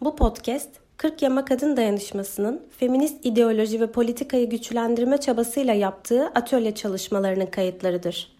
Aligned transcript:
Bu 0.00 0.16
podcast, 0.16 0.68
40 0.96 1.22
Yama 1.22 1.44
Kadın 1.44 1.76
Dayanışması'nın 1.76 2.62
feminist 2.78 3.26
ideoloji 3.26 3.80
ve 3.80 3.92
politikayı 3.92 4.50
güçlendirme 4.50 5.18
çabasıyla 5.18 5.74
yaptığı 5.74 6.26
atölye 6.26 6.74
çalışmalarının 6.74 7.46
kayıtlarıdır. 7.46 8.37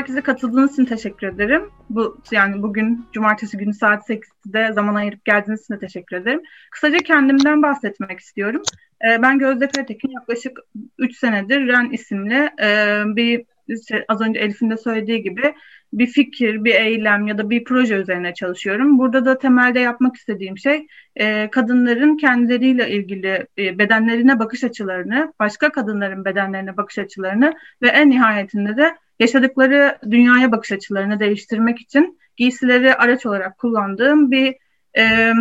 Herkese 0.00 0.20
katıldığınız 0.20 0.72
için 0.72 0.84
teşekkür 0.84 1.26
ederim. 1.26 1.62
Bu 1.90 2.20
yani 2.32 2.62
bugün 2.62 3.06
cumartesi 3.12 3.56
günü 3.56 3.74
saat 3.74 4.10
8'de 4.10 4.72
zaman 4.72 4.94
ayırıp 4.94 5.24
geldiğiniz 5.24 5.60
için 5.60 5.74
de 5.74 5.78
teşekkür 5.78 6.16
ederim. 6.16 6.42
Kısaca 6.70 6.98
kendimden 6.98 7.62
bahsetmek 7.62 8.20
istiyorum. 8.20 8.62
Ee, 9.04 9.22
ben 9.22 9.38
Gözde 9.38 9.68
Fertekin 9.68 10.10
yaklaşık 10.10 10.58
3 10.98 11.16
senedir 11.16 11.66
REN 11.68 11.90
isimli 11.90 12.50
e, 12.62 13.02
bir 13.06 13.44
işte 13.68 14.04
az 14.08 14.20
önce 14.20 14.40
Elif'in 14.40 14.70
de 14.70 14.76
söylediği 14.76 15.22
gibi 15.22 15.54
bir 15.92 16.06
fikir, 16.06 16.64
bir 16.64 16.74
eylem 16.74 17.26
ya 17.26 17.38
da 17.38 17.50
bir 17.50 17.64
proje 17.64 17.94
üzerine 17.94 18.34
çalışıyorum. 18.34 18.98
Burada 18.98 19.24
da 19.24 19.38
temelde 19.38 19.80
yapmak 19.80 20.16
istediğim 20.16 20.58
şey 20.58 20.86
e, 21.16 21.50
kadınların 21.50 22.16
kendileriyle 22.16 22.90
ilgili 22.90 23.46
e, 23.58 23.78
bedenlerine 23.78 24.38
bakış 24.38 24.64
açılarını, 24.64 25.32
başka 25.40 25.72
kadınların 25.72 26.24
bedenlerine 26.24 26.76
bakış 26.76 26.98
açılarını 26.98 27.54
ve 27.82 27.88
en 27.88 28.10
nihayetinde 28.10 28.76
de 28.76 28.96
yaşadıkları 29.20 29.98
dünyaya 30.10 30.52
bakış 30.52 30.72
açılarını 30.72 31.20
değiştirmek 31.20 31.80
için 31.80 32.18
giysileri 32.36 32.94
araç 32.94 33.26
olarak 33.26 33.58
kullandığım 33.58 34.30
bir 34.30 34.56
e, 34.98 35.32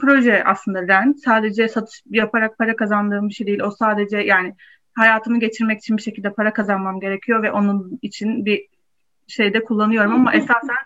proje 0.00 0.44
aslında 0.44 0.82
REN. 0.82 1.12
Sadece 1.12 1.68
satış 1.68 2.02
yaparak 2.10 2.58
para 2.58 2.76
kazandığım 2.76 3.28
bir 3.28 3.34
şey 3.34 3.46
değil. 3.46 3.60
O 3.60 3.70
sadece 3.70 4.18
yani 4.18 4.54
hayatımı 4.94 5.40
geçirmek 5.40 5.78
için 5.78 5.96
bir 5.96 6.02
şekilde 6.02 6.32
para 6.32 6.52
kazanmam 6.52 7.00
gerekiyor 7.00 7.42
ve 7.42 7.52
onun 7.52 7.98
için 8.02 8.44
bir 8.44 8.66
şeyde 9.26 9.64
kullanıyorum 9.64 10.14
ama 10.14 10.34
esasen 10.34 10.76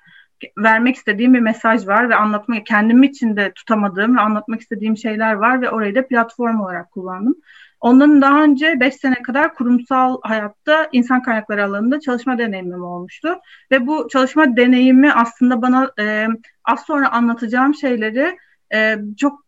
vermek 0.58 0.96
istediğim 0.96 1.34
bir 1.34 1.40
mesaj 1.40 1.86
var 1.86 2.08
ve 2.08 2.14
anlatmak 2.14 2.66
kendim 2.66 3.02
için 3.02 3.36
de 3.36 3.52
tutamadığım 3.52 4.16
ve 4.16 4.20
anlatmak 4.20 4.60
istediğim 4.60 4.96
şeyler 4.96 5.32
var 5.32 5.62
ve 5.62 5.70
orayı 5.70 5.94
da 5.94 6.06
platform 6.06 6.60
olarak 6.60 6.90
kullandım. 6.90 7.34
Ondan 7.82 8.22
daha 8.22 8.42
önce 8.42 8.80
5 8.80 8.94
sene 8.94 9.14
kadar 9.14 9.54
kurumsal 9.54 10.20
hayatta 10.22 10.88
insan 10.92 11.22
kaynakları 11.22 11.64
alanında 11.64 12.00
çalışma 12.00 12.38
deneyimim 12.38 12.84
olmuştu. 12.84 13.40
Ve 13.70 13.86
bu 13.86 14.08
çalışma 14.12 14.56
deneyimi 14.56 15.12
aslında 15.12 15.62
bana 15.62 15.92
e, 15.98 16.26
az 16.64 16.80
sonra 16.86 17.12
anlatacağım 17.12 17.74
şeyleri 17.74 18.38
e, 18.74 18.96
çok 19.16 19.46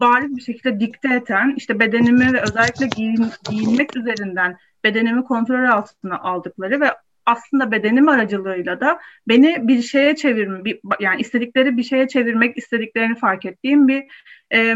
bariz 0.00 0.36
bir 0.36 0.42
şekilde 0.42 0.80
dikte 0.80 1.14
eden, 1.14 1.54
işte 1.56 1.80
bedenimi 1.80 2.32
ve 2.32 2.42
özellikle 2.42 2.86
giyin, 2.86 3.26
giyinmek 3.50 3.96
üzerinden 3.96 4.56
bedenimi 4.84 5.24
kontrol 5.24 5.64
altına 5.64 6.18
aldıkları 6.18 6.80
ve 6.80 6.90
aslında 7.26 7.70
bedenim 7.70 8.08
aracılığıyla 8.08 8.80
da 8.80 9.00
beni 9.28 9.68
bir 9.68 9.82
şeye 9.82 10.16
çevirme, 10.16 10.64
bir, 10.64 10.80
yani 11.00 11.20
istedikleri 11.20 11.76
bir 11.76 11.82
şeye 11.82 12.08
çevirmek 12.08 12.58
istediklerini 12.58 13.14
fark 13.14 13.44
ettiğim 13.44 13.88
bir 13.88 14.04
e, 14.52 14.74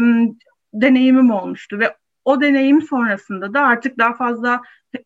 deneyimim 0.73 1.31
olmuştu 1.31 1.79
ve 1.79 1.95
o 2.29 2.41
deneyim 2.41 2.81
sonrasında 2.81 3.53
da 3.53 3.61
artık 3.61 3.97
daha 3.97 4.13
fazla 4.13 4.61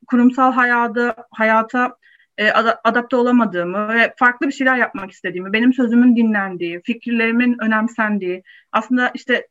kurumsal 0.07 0.51
hayata, 0.51 1.15
hayata 1.31 1.97
e, 2.37 2.51
adapte 2.83 3.15
olamadığımı 3.15 3.87
ve 3.89 4.13
farklı 4.17 4.47
bir 4.47 4.51
şeyler 4.51 4.77
yapmak 4.77 5.11
istediğimi, 5.11 5.53
benim 5.53 5.73
sözümün 5.73 6.15
dinlendiği, 6.15 6.81
fikirlerimin 6.81 7.57
önemsendiği, 7.61 8.43
aslında 8.71 9.11
işte 9.13 9.47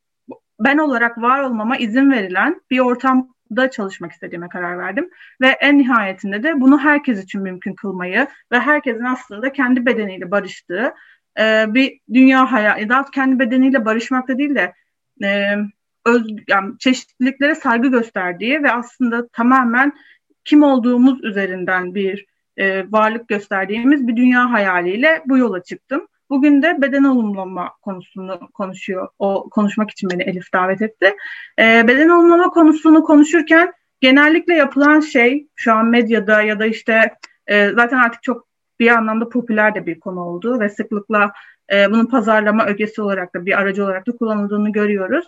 ben 0.61 0.79
olarak 0.79 1.19
var 1.19 1.41
olmama 1.41 1.77
izin 1.77 2.11
verilen 2.11 2.61
bir 2.71 2.79
ortamda 2.79 3.71
çalışmak 3.71 4.13
istediğime 4.13 4.49
karar 4.49 4.79
verdim. 4.79 5.11
Ve 5.41 5.47
en 5.49 5.79
nihayetinde 5.79 6.43
de 6.43 6.61
bunu 6.61 6.79
herkes 6.79 7.25
için 7.25 7.43
mümkün 7.43 7.75
kılmayı 7.75 8.27
ve 8.53 8.61
herkesin 8.61 9.05
aslında 9.05 9.53
kendi 9.53 9.87
bedeniyle 9.87 10.31
barıştığı 10.31 10.95
e, 11.41 11.65
bir 11.69 12.01
dünya 12.15 12.53
hayal, 12.53 12.89
daha 12.89 13.11
kendi 13.11 13.39
bedeniyle 13.39 13.85
barışmakta 13.85 14.39
değil 14.39 14.55
de 14.55 14.73
e, 15.25 15.57
öz, 16.07 16.27
yani 16.49 16.79
çeşitliliklere 16.79 17.55
saygı 17.55 17.89
gösterdiği 17.89 18.63
ve 18.63 18.73
aslında 18.73 19.29
tamamen 19.29 19.93
kim 20.45 20.63
olduğumuz 20.63 21.25
üzerinden 21.25 21.95
bir 21.95 22.27
e, 22.57 22.93
varlık 22.93 23.29
gösterdiğimiz 23.29 24.09
bir 24.09 24.17
dünya 24.17 24.51
hayaliyle 24.51 25.23
bu 25.27 25.39
yola 25.39 25.63
çıktım. 25.63 26.07
Bugün 26.31 26.63
de 26.63 26.83
beden 26.83 27.05
olumlama 27.05 27.71
konusunu 27.83 28.41
konuşuyor. 28.55 29.09
O 29.19 29.51
konuşmak 29.51 29.91
için 29.91 30.11
beni 30.11 30.23
Elif 30.23 30.53
davet 30.55 30.83
etti. 30.83 31.15
E, 31.59 31.89
beden 31.89 32.09
olumlama 32.09 32.51
konusunu 32.51 33.05
konuşurken 33.05 33.73
genellikle 34.01 34.55
yapılan 34.55 35.01
şey 35.01 35.47
şu 35.57 35.73
an 35.73 35.87
medyada 35.87 36.43
ya 36.43 36.59
da 36.59 36.67
işte 36.67 37.15
e, 37.47 37.71
zaten 37.71 37.97
artık 37.97 38.23
çok 38.23 38.47
bir 38.81 38.89
anlamda 38.89 39.29
popüler 39.29 39.75
de 39.75 39.87
bir 39.87 40.01
konu 40.01 40.21
oldu 40.21 40.61
ve 40.61 40.69
sıklıkla 40.69 41.33
e, 41.73 41.91
bunun 41.91 42.07
pazarlama 42.07 42.67
ögesi 42.67 43.03
olarak 43.03 43.35
da 43.35 43.47
bir 43.47 43.61
aracı 43.61 43.85
olarak 43.85 44.07
da 44.07 44.13
kullanıldığını 44.13 44.73
görüyoruz 44.73 45.25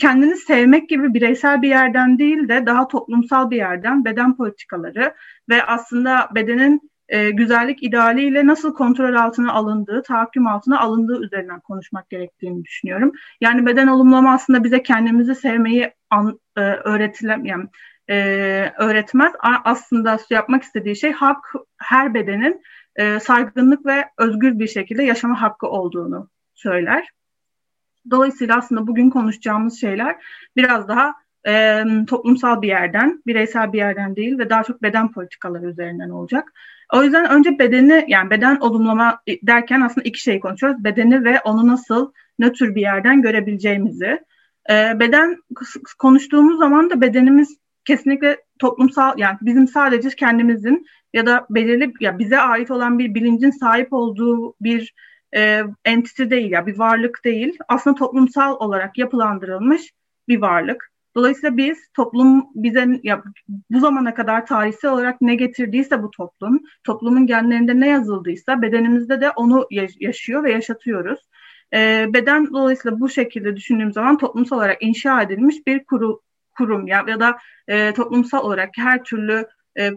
kendini 0.00 0.36
sevmek 0.36 0.88
gibi 0.88 1.14
bireysel 1.14 1.62
bir 1.62 1.68
yerden 1.68 2.18
değil 2.18 2.48
de 2.48 2.66
daha 2.66 2.88
toplumsal 2.88 3.50
bir 3.50 3.56
yerden 3.56 4.04
beden 4.04 4.36
politikaları 4.36 5.14
ve 5.48 5.64
aslında 5.64 6.28
bedenin 6.34 6.90
e, 7.08 7.30
güzellik 7.30 7.82
idealiyle 7.82 8.46
nasıl 8.46 8.74
kontrol 8.74 9.14
altına 9.14 9.52
alındığı, 9.52 10.02
tahakküm 10.02 10.46
altına 10.46 10.80
alındığı 10.80 11.24
üzerinden 11.24 11.60
konuşmak 11.60 12.10
gerektiğini 12.10 12.64
düşünüyorum. 12.64 13.12
Yani 13.40 13.66
beden 13.66 13.86
olumlama 13.86 14.34
aslında 14.34 14.64
bize 14.64 14.82
kendimizi 14.82 15.34
sevmeyi 15.34 15.92
an, 16.10 16.40
e, 16.56 16.60
e, 18.08 18.14
öğretmez. 18.78 19.32
Aslında 19.64 20.18
yapmak 20.30 20.62
istediği 20.62 20.96
şey 20.96 21.12
hak 21.12 21.52
her 21.78 22.14
bedenin 22.14 22.62
e, 22.96 23.20
saygınlık 23.20 23.86
ve 23.86 24.04
özgür 24.18 24.58
bir 24.58 24.68
şekilde 24.68 25.02
yaşama 25.02 25.42
hakkı 25.42 25.66
olduğunu 25.66 26.28
söyler. 26.54 27.08
Dolayısıyla 28.10 28.56
aslında 28.56 28.86
bugün 28.86 29.10
konuşacağımız 29.10 29.80
şeyler 29.80 30.16
biraz 30.56 30.88
daha 30.88 31.14
e, 31.46 31.84
toplumsal 32.06 32.62
bir 32.62 32.68
yerden, 32.68 33.22
bireysel 33.26 33.72
bir 33.72 33.78
yerden 33.78 34.16
değil 34.16 34.38
ve 34.38 34.50
daha 34.50 34.62
çok 34.62 34.82
beden 34.82 35.12
politikaları 35.12 35.66
üzerinden 35.66 36.10
olacak. 36.10 36.52
O 36.92 37.02
yüzden 37.02 37.30
önce 37.30 37.58
bedeni 37.58 38.04
yani 38.08 38.30
beden 38.30 38.56
olumlama 38.56 39.20
derken 39.42 39.80
aslında 39.80 40.08
iki 40.08 40.20
şey 40.20 40.40
konuşuyoruz. 40.40 40.84
Bedeni 40.84 41.24
ve 41.24 41.40
onu 41.40 41.66
nasıl 41.66 42.12
nötr 42.38 42.74
bir 42.74 42.80
yerden 42.80 43.22
görebileceğimizi. 43.22 44.20
E, 44.70 45.00
beden 45.00 45.36
konuştuğumuz 45.98 46.58
zaman 46.58 46.90
da 46.90 47.00
bedenimiz 47.00 47.58
kesinlikle 47.84 48.36
toplumsal 48.58 49.18
yani 49.18 49.38
bizim 49.40 49.68
sadece 49.68 50.08
kendimizin 50.08 50.86
ya 51.12 51.26
da 51.26 51.46
belirli 51.50 51.92
ya 52.00 52.18
bize 52.18 52.38
ait 52.38 52.70
olan 52.70 52.98
bir 52.98 53.14
bilincin 53.14 53.50
sahip 53.50 53.92
olduğu 53.92 54.54
bir 54.60 54.94
e, 55.36 55.62
entite 55.84 56.30
değil 56.30 56.50
ya 56.50 56.66
bir 56.66 56.78
varlık 56.78 57.24
değil. 57.24 57.58
Aslında 57.68 57.96
toplumsal 57.96 58.56
olarak 58.56 58.98
yapılandırılmış 58.98 59.92
bir 60.28 60.40
varlık. 60.40 60.90
Dolayısıyla 61.16 61.56
biz 61.56 61.78
toplum 61.94 62.46
bize 62.54 63.00
ya, 63.02 63.22
bu 63.70 63.80
zamana 63.80 64.14
kadar 64.14 64.46
tarihsel 64.46 64.90
olarak 64.90 65.20
ne 65.20 65.34
getirdiyse 65.34 66.02
bu 66.02 66.10
toplum, 66.10 66.60
toplumun 66.84 67.26
genlerinde 67.26 67.80
ne 67.80 67.88
yazıldıysa 67.88 68.62
bedenimizde 68.62 69.20
de 69.20 69.30
onu 69.30 69.66
yaşıyor 70.00 70.44
ve 70.44 70.52
yaşatıyoruz. 70.52 71.20
E, 71.72 72.06
beden 72.14 72.46
dolayısıyla 72.52 73.00
bu 73.00 73.08
şekilde 73.08 73.56
düşündüğüm 73.56 73.92
zaman 73.92 74.18
toplumsal 74.18 74.56
olarak 74.56 74.82
inşa 74.82 75.22
edilmiş 75.22 75.66
bir 75.66 75.84
kuru, 75.84 76.20
kurum 76.58 76.86
ya, 76.86 77.04
ya 77.08 77.20
da 77.20 77.38
e, 77.68 77.94
toplumsal 77.94 78.44
olarak 78.44 78.70
her 78.76 79.04
türlü 79.04 79.46
e, 79.78 79.90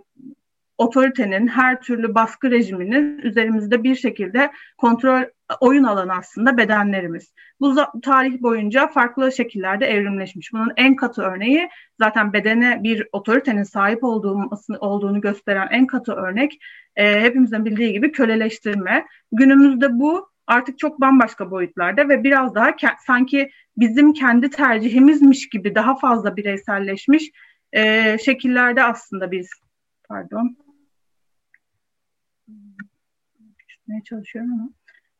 otoritenin, 0.78 1.48
her 1.48 1.82
türlü 1.82 2.16
baskı 2.16 2.52
rejiminin 2.52 3.18
üzerimizde 3.18 3.84
bir 3.84 3.96
şekilde 3.96 4.52
kontrol 4.78 5.24
oyun 5.60 5.84
alanı 5.84 6.14
aslında 6.14 6.58
bedenlerimiz. 6.58 7.34
Bu 7.60 7.76
tarih 8.02 8.42
boyunca 8.42 8.88
farklı 8.88 9.32
şekillerde 9.32 9.86
evrimleşmiş. 9.86 10.54
Bunun 10.54 10.74
en 10.78 10.96
katı 10.96 11.22
örneği 11.22 11.70
zaten 12.00 12.34
bedene 12.34 12.84
bir 12.84 13.08
otoritenin 13.12 13.64
sahip 13.64 14.04
olduğunu, 14.04 15.22
gösteren 15.22 15.68
en 15.72 15.88
katı 15.88 16.14
örnek 16.14 16.60
e, 16.96 17.22
hepimizin 17.22 17.66
bildiği 17.66 17.94
gibi 17.94 18.12
köleleştirme. 18.12 19.06
Günümüzde 19.32 20.00
bu 20.00 20.30
artık 20.48 20.80
çok 20.80 21.02
bambaşka 21.02 21.52
boyutlarda 21.52 22.10
ve 22.10 22.24
biraz 22.24 22.56
daha 22.56 22.76
sanki 23.06 23.50
bizim 23.78 24.14
kendi 24.14 24.50
tercihimizmiş 24.50 25.50
gibi 25.50 25.76
daha 25.76 25.96
fazla 25.96 26.36
bireyselleşmiş 26.36 27.32
e, 27.74 28.18
şekillerde 28.18 28.84
aslında 28.84 29.32
biz 29.32 29.50
pardon 30.10 30.58
düşünmeye 33.68 34.04
çalışıyorum 34.04 34.54
ama 34.54 34.70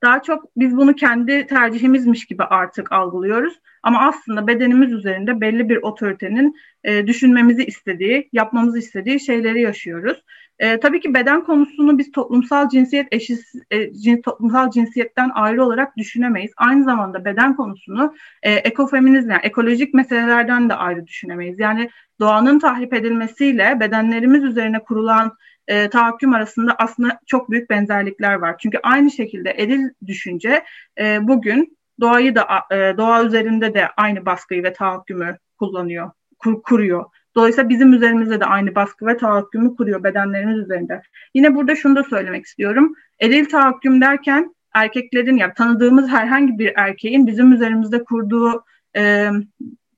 daha 0.04 0.22
çok 0.22 0.58
biz 0.58 0.78
bunu 0.78 0.96
kendi 0.96 1.48
tercihimizmiş 1.48 2.26
gibi 2.26 2.44
artık 2.44 2.92
algılıyoruz. 2.92 3.60
Ama 3.84 4.08
aslında 4.08 4.48
bedenimiz 4.48 4.92
üzerinde 4.92 5.42
belli 5.42 5.70
bir 5.70 5.78
otoritenin 5.78 6.56
e, 6.84 7.08
düşünmemizi 7.08 7.66
istediği, 7.66 8.30
yapmamızı 8.34 8.80
istediği 8.80 9.20
şeyleri 9.20 9.62
yaşıyoruz. 9.62 10.24
E, 10.60 10.80
tabii 10.80 11.00
ki 11.00 11.14
beden 11.14 11.44
konusunu 11.44 11.98
biz 11.98 12.12
toplumsal 12.12 12.70
cinsiyet 12.70 13.08
eşit 13.12 13.40
e, 13.72 13.94
cins, 13.94 14.22
toplumsal 14.22 14.72
cinsiyetten 14.72 15.32
ayrı 15.34 15.64
olarak 15.64 15.98
düşünemeyiz. 15.98 16.52
Aynı 16.58 16.84
zamanda 16.84 17.26
beden 17.26 17.56
konusunu 17.56 18.16
e, 18.44 18.52
ekofeminizm 18.54 19.30
yani 19.30 19.42
ekolojik 19.44 19.94
meselelerden 19.94 20.70
de 20.70 20.74
ayrı 20.74 21.08
düşünemeyiz. 21.08 21.60
Yani 21.60 21.90
doğanın 22.20 22.60
tahrip 22.60 22.94
edilmesiyle 22.94 23.78
bedenlerimiz 23.80 24.44
üzerine 24.44 24.80
kurulan 24.80 25.38
e, 25.68 25.90
tahakküm 25.90 26.34
arasında 26.34 26.76
aslında 26.78 27.20
çok 27.26 27.52
büyük 27.52 27.70
benzerlikler 27.70 28.34
var. 28.34 28.56
Çünkü 28.58 28.80
aynı 28.84 29.12
şekilde 29.12 29.50
eril 29.50 29.90
düşünce 30.08 30.64
e, 31.00 31.28
bugün 31.28 31.78
doğayı 32.00 32.36
da 32.36 32.48
e, 32.72 32.98
doğa 32.98 33.24
üzerinde 33.24 33.74
de 33.74 33.88
aynı 33.98 34.26
baskıyı 34.26 34.64
ve 34.64 34.74
tahakkümü 34.74 35.38
kullanıyor, 35.60 36.12
kur, 36.40 36.62
kuruyor. 36.62 37.06
Dolayısıyla 37.36 37.70
bizim 37.70 37.94
üzerimizde 37.94 38.40
de 38.40 38.46
aynı 38.46 38.76
baskı 38.76 39.06
ve 39.06 39.18
tahakkümü 39.18 39.76
kuruyor 39.76 40.04
bedenlerimiz 40.04 40.58
üzerinde. 40.58 41.02
Yine 41.34 41.56
burada 41.56 41.76
şunu 41.76 41.96
da 41.96 42.04
söylemek 42.04 42.46
istiyorum. 42.46 42.94
Eril 43.20 43.46
tahakküm 43.46 44.02
derken 44.02 44.56
erkeklerin 44.74 45.38
ya 45.38 45.54
tanıdığımız 45.54 46.10
herhangi 46.10 46.60
bir 46.60 46.74
erkeğin 46.76 47.28
bizim 47.28 47.54
üzerimizde 47.54 48.04
kurduğu 48.04 48.64
e, 48.96 49.30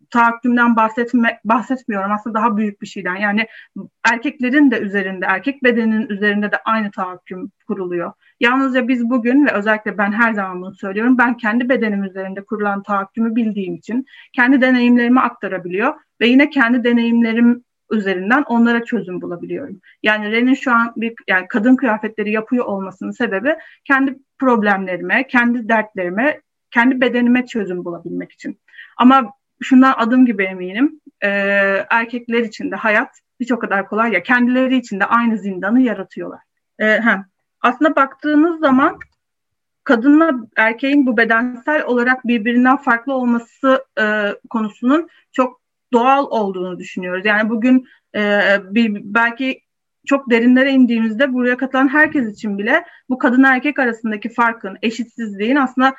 tahakkümden 0.10 0.76
bahsetme, 0.76 1.40
bahsetmiyorum. 1.46 2.12
Aslında 2.12 2.40
daha 2.40 2.58
büyük 2.58 2.82
bir 2.82 2.88
şeyden. 2.88 3.16
Yani 3.16 3.48
erkeklerin 4.12 4.72
de 4.72 4.80
üzerinde, 4.80 5.26
erkek 5.26 5.64
bedeninin 5.64 6.10
üzerinde 6.10 6.52
de 6.52 6.58
aynı 6.66 6.92
tahakküm 6.92 7.52
kuruluyor. 7.68 8.14
Yalnızca 8.40 8.88
biz 8.88 9.10
bugün 9.10 9.46
ve 9.46 9.52
özellikle 9.52 9.98
ben 9.98 10.12
her 10.12 10.34
zaman 10.34 10.62
bunu 10.62 10.76
söylüyorum. 10.76 11.18
Ben 11.18 11.38
kendi 11.38 11.70
bedenim 11.70 12.04
üzerinde 12.04 12.42
kurulan 12.42 12.84
tahakkümü 12.84 13.36
bildiğim 13.36 13.76
için 13.76 14.06
kendi 14.34 14.62
deneyimlerimi 14.62 15.20
aktarabiliyor 15.20 15.94
ve 16.22 16.28
yine 16.28 16.50
kendi 16.50 16.84
deneyimlerim 16.84 17.64
üzerinden 17.92 18.44
onlara 18.48 18.84
çözüm 18.84 19.22
bulabiliyorum. 19.22 19.82
Yani 20.04 20.32
Ren'in 20.32 20.54
şu 20.54 20.72
an 20.72 20.94
bir 20.96 21.14
yani 21.28 21.48
kadın 21.48 21.76
kıyafetleri 21.76 22.32
yapıyor 22.32 22.66
olmasının 22.66 23.12
sebebi 23.12 23.56
kendi 23.86 24.20
problemlerime, 24.40 25.28
kendi 25.28 25.70
dertlerime, 25.70 26.42
kendi 26.72 27.02
bedenime 27.02 27.46
çözüm 27.46 27.86
bulabilmek 27.86 28.32
için. 28.32 28.60
Ama 28.98 29.34
şundan 29.62 29.94
adım 29.98 30.26
gibi 30.26 30.44
eminim. 30.44 31.02
E, 31.24 31.30
erkekler 31.90 32.40
için 32.40 32.72
de 32.72 32.76
hayat 32.76 33.10
hiç 33.40 33.52
o 33.52 33.60
kadar 33.60 33.88
kolay 33.88 34.14
ya. 34.14 34.24
Kendileri 34.24 34.78
için 34.78 35.00
de 35.00 35.06
aynı 35.06 35.38
zindanı 35.38 35.82
yaratıyorlar. 35.82 36.40
E, 36.80 36.86
hem 36.86 37.26
aslında 37.62 37.96
baktığınız 37.96 38.60
zaman 38.60 39.00
kadınla 39.84 40.32
erkeğin 40.58 41.06
bu 41.06 41.18
bedensel 41.18 41.84
olarak 41.86 42.28
birbirinden 42.28 42.78
farklı 42.78 43.14
olması 43.14 43.86
e, 44.02 44.34
konusunun 44.50 45.08
çok 45.32 45.62
doğal 45.94 46.26
olduğunu 46.26 46.80
düşünüyoruz. 46.80 47.26
Yani 47.26 47.50
bugün 47.50 47.86
e, 48.16 48.42
bir, 48.64 49.02
belki 49.04 49.62
çok 50.06 50.30
derinlere 50.30 50.72
indiğimizde 50.72 51.34
buraya 51.34 51.58
katılan 51.58 51.88
herkes 51.88 52.34
için 52.34 52.58
bile 52.58 52.86
bu 53.10 53.18
kadın 53.18 53.44
erkek 53.44 53.80
arasındaki 53.80 54.30
farkın, 54.30 54.78
eşitsizliğin 54.82 55.56
aslında 55.56 55.96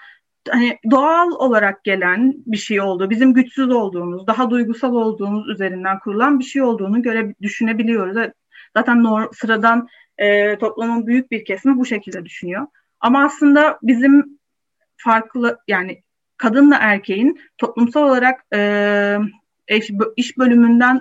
hani 0.49 0.79
doğal 0.91 1.31
olarak 1.31 1.85
gelen 1.85 2.35
bir 2.47 2.57
şey 2.57 2.81
oldu. 2.81 3.11
Bizim 3.11 3.35
güçsüz 3.35 3.71
olduğumuz, 3.71 4.27
daha 4.27 4.51
duygusal 4.51 4.95
olduğumuz 4.95 5.49
üzerinden 5.49 5.99
kurulan 5.99 6.39
bir 6.39 6.45
şey 6.45 6.63
olduğunu 6.63 7.03
göre 7.03 7.35
düşünebiliyoruz. 7.43 8.33
Zaten 8.77 9.05
sıradan 9.33 9.89
e, 10.19 10.59
toplumun 10.59 11.07
büyük 11.07 11.31
bir 11.31 11.45
kesimi 11.45 11.79
bu 11.79 11.87
şekilde 11.87 12.25
düşünüyor. 12.25 12.67
Ama 13.01 13.25
aslında 13.25 13.79
bizim 13.83 14.39
farklı 14.97 15.59
yani 15.69 16.03
kadınla 16.37 16.77
erkeğin 16.81 17.41
toplumsal 17.59 18.03
olarak 18.03 18.45
e, 18.55 19.19
iş 20.17 20.39
bölümünden 20.39 21.01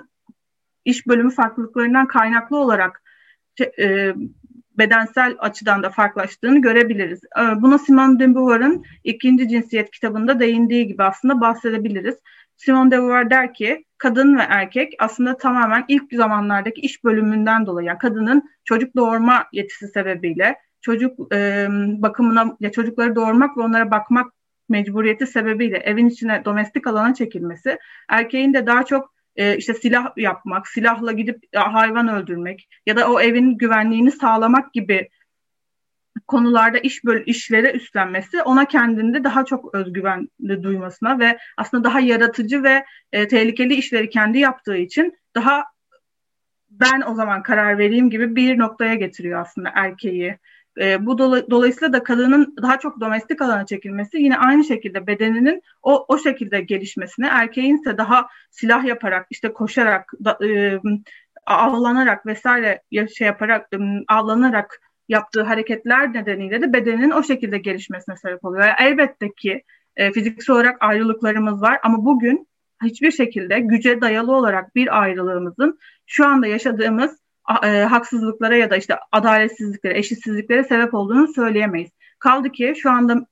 iş 0.84 1.06
bölümü 1.06 1.30
farklılıklarından 1.30 2.06
kaynaklı 2.06 2.56
olarak 2.56 3.02
e, 3.78 4.14
bedensel 4.80 5.36
açıdan 5.38 5.82
da 5.82 5.90
farklılaştığını 5.90 6.60
görebiliriz. 6.60 7.20
Ee, 7.24 7.62
buna 7.62 7.78
Simone 7.78 8.18
de 8.18 8.34
Beauvoir'ın 8.34 8.84
ikinci 9.04 9.48
cinsiyet 9.48 9.90
kitabında 9.90 10.40
değindiği 10.40 10.86
gibi 10.86 11.02
aslında 11.02 11.40
bahsedebiliriz. 11.40 12.16
Simone 12.56 12.90
de 12.90 12.98
Beauvoir 12.98 13.30
der 13.30 13.54
ki 13.54 13.84
kadın 13.98 14.38
ve 14.38 14.42
erkek 14.48 14.92
aslında 14.98 15.36
tamamen 15.36 15.84
ilk 15.88 16.12
zamanlardaki 16.12 16.80
iş 16.80 17.04
bölümünden 17.04 17.66
dolayı 17.66 17.86
yani 17.86 17.98
kadının 17.98 18.50
çocuk 18.64 18.96
doğurma 18.96 19.44
yetisi 19.52 19.88
sebebiyle 19.88 20.56
çocuk 20.80 21.34
e, 21.34 21.66
bakımına 22.02 22.56
ya 22.60 22.72
çocukları 22.72 23.16
doğurmak 23.16 23.56
ve 23.56 23.60
onlara 23.60 23.90
bakmak 23.90 24.32
mecburiyeti 24.68 25.26
sebebiyle 25.26 25.76
evin 25.76 26.08
içine 26.08 26.44
domestik 26.44 26.86
alana 26.86 27.14
çekilmesi 27.14 27.78
erkeğin 28.08 28.54
de 28.54 28.66
daha 28.66 28.84
çok 28.84 29.14
e, 29.36 29.56
işte 29.56 29.74
silah 29.74 30.16
yapmak, 30.16 30.68
silahla 30.68 31.12
gidip 31.12 31.42
hayvan 31.54 32.08
öldürmek 32.08 32.68
ya 32.86 32.96
da 32.96 33.12
o 33.12 33.20
evin 33.20 33.58
güvenliğini 33.58 34.12
sağlamak 34.12 34.72
gibi 34.72 35.08
konularda 36.26 36.78
iş 36.78 37.04
böl 37.04 37.22
işlere 37.26 37.72
üstlenmesi 37.72 38.42
ona 38.42 38.64
kendinde 38.64 39.24
daha 39.24 39.44
çok 39.44 39.74
özgüvenli 39.74 40.62
duymasına 40.62 41.18
ve 41.18 41.38
aslında 41.56 41.84
daha 41.84 42.00
yaratıcı 42.00 42.62
ve 42.62 42.84
e, 43.12 43.28
tehlikeli 43.28 43.74
işleri 43.74 44.08
kendi 44.10 44.38
yaptığı 44.38 44.76
için 44.76 45.18
daha 45.34 45.64
ben 46.70 47.02
o 47.06 47.14
zaman 47.14 47.42
karar 47.42 47.78
vereyim 47.78 48.10
gibi 48.10 48.36
bir 48.36 48.58
noktaya 48.58 48.94
getiriyor 48.94 49.40
aslında 49.40 49.70
erkeği. 49.74 50.38
E, 50.80 51.06
bu 51.06 51.18
dola, 51.18 51.50
dolayısıyla 51.50 51.92
da 51.92 52.02
kadının 52.02 52.56
daha 52.62 52.78
çok 52.78 53.00
domestik 53.00 53.42
alana 53.42 53.66
çekilmesi 53.66 54.16
yine 54.16 54.38
aynı 54.38 54.64
şekilde 54.64 55.06
bedeninin 55.06 55.62
o 55.82 56.04
o 56.08 56.18
şekilde 56.18 56.60
gelişmesine, 56.60 57.26
erkeğin 57.26 57.76
ise 57.76 57.98
daha 57.98 58.28
silah 58.50 58.84
yaparak, 58.84 59.26
işte 59.30 59.52
koşarak, 59.52 60.12
da, 60.24 60.38
e, 60.46 60.80
avlanarak 61.46 62.26
vesaire 62.26 62.82
şey 63.16 63.26
yaparak, 63.26 63.68
e, 63.72 63.78
avlanarak 64.08 64.80
yaptığı 65.08 65.42
hareketler 65.42 66.12
nedeniyle 66.12 66.62
de 66.62 66.72
bedenin 66.72 67.10
o 67.10 67.22
şekilde 67.22 67.58
gelişmesine 67.58 68.16
sebep 68.16 68.44
oluyor. 68.44 68.64
Yani 68.64 68.76
elbette 68.78 69.32
ki 69.32 69.62
e, 69.96 70.12
fiziksel 70.12 70.56
olarak 70.56 70.76
ayrılıklarımız 70.80 71.62
var 71.62 71.80
ama 71.82 72.04
bugün 72.04 72.48
hiçbir 72.82 73.10
şekilde 73.10 73.60
güce 73.60 74.00
dayalı 74.00 74.32
olarak 74.32 74.74
bir 74.74 75.00
ayrılığımızın 75.02 75.78
şu 76.06 76.26
anda 76.26 76.46
yaşadığımız 76.46 77.18
e, 77.64 77.84
haksızlıklara 77.84 78.56
ya 78.56 78.70
da 78.70 78.76
işte 78.76 78.98
adaletsizliklere, 79.12 79.98
eşitsizliklere 79.98 80.64
sebep 80.64 80.94
olduğunu 80.94 81.28
söyleyemeyiz. 81.28 81.90
Kaldı 82.18 82.52
ki 82.52 82.74
şu 82.76 82.90
anda 82.90 83.26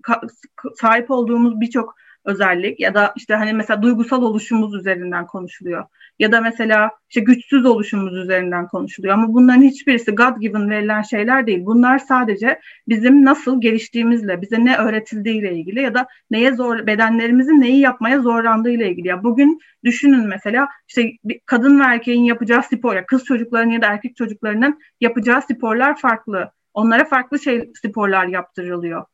sahip 0.81 1.11
olduğumuz 1.11 1.61
birçok 1.61 1.95
özellik 2.25 2.81
ya 2.81 2.95
da 2.95 3.13
işte 3.17 3.35
hani 3.35 3.53
mesela 3.53 3.83
duygusal 3.83 4.23
oluşumuz 4.23 4.75
üzerinden 4.75 5.27
konuşuluyor. 5.27 5.85
Ya 6.19 6.33
da 6.33 6.41
mesela 6.41 6.91
işte 7.09 7.21
güçsüz 7.21 7.67
oluşumuz 7.67 8.17
üzerinden 8.17 8.69
konuşuluyor. 8.69 9.15
Ama 9.15 9.35
bunların 9.35 9.63
hiçbirisi 9.63 10.11
God 10.11 10.41
given 10.41 10.71
verilen 10.71 11.03
şeyler 11.03 11.47
değil. 11.47 11.67
Bunlar 11.67 11.99
sadece 11.99 12.61
bizim 12.89 13.25
nasıl 13.25 13.61
geliştiğimizle, 13.61 14.43
bize 14.43 14.65
ne 14.65 14.77
öğretildiğiyle 14.77 15.57
ilgili 15.57 15.81
ya 15.83 15.95
da 15.95 16.07
neye 16.31 16.55
zor 16.55 16.87
bedenlerimizin 16.87 17.61
neyi 17.61 17.81
yapmaya 17.81 18.21
zorlandığıyla 18.21 18.87
ilgili. 18.87 19.09
Ya 19.09 19.23
bugün 19.23 19.59
düşünün 19.85 20.27
mesela 20.27 20.69
işte 20.89 21.13
kadın 21.47 21.81
ve 21.81 21.85
erkeğin 21.85 22.25
yapacağı 22.25 22.63
spor 22.63 22.97
ya 22.97 23.07
kız 23.07 23.25
çocuklarının 23.25 23.73
ya 23.73 23.83
da 23.83 23.87
erkek 23.87 24.17
çocuklarının 24.17 24.79
yapacağı 25.01 25.43
sporlar 25.43 25.97
farklı. 26.01 26.53
Onlara 26.75 27.05
farklı 27.05 27.39
şey 27.39 27.71
sporlar 27.83 28.27
yaptırılıyor. 28.27 29.05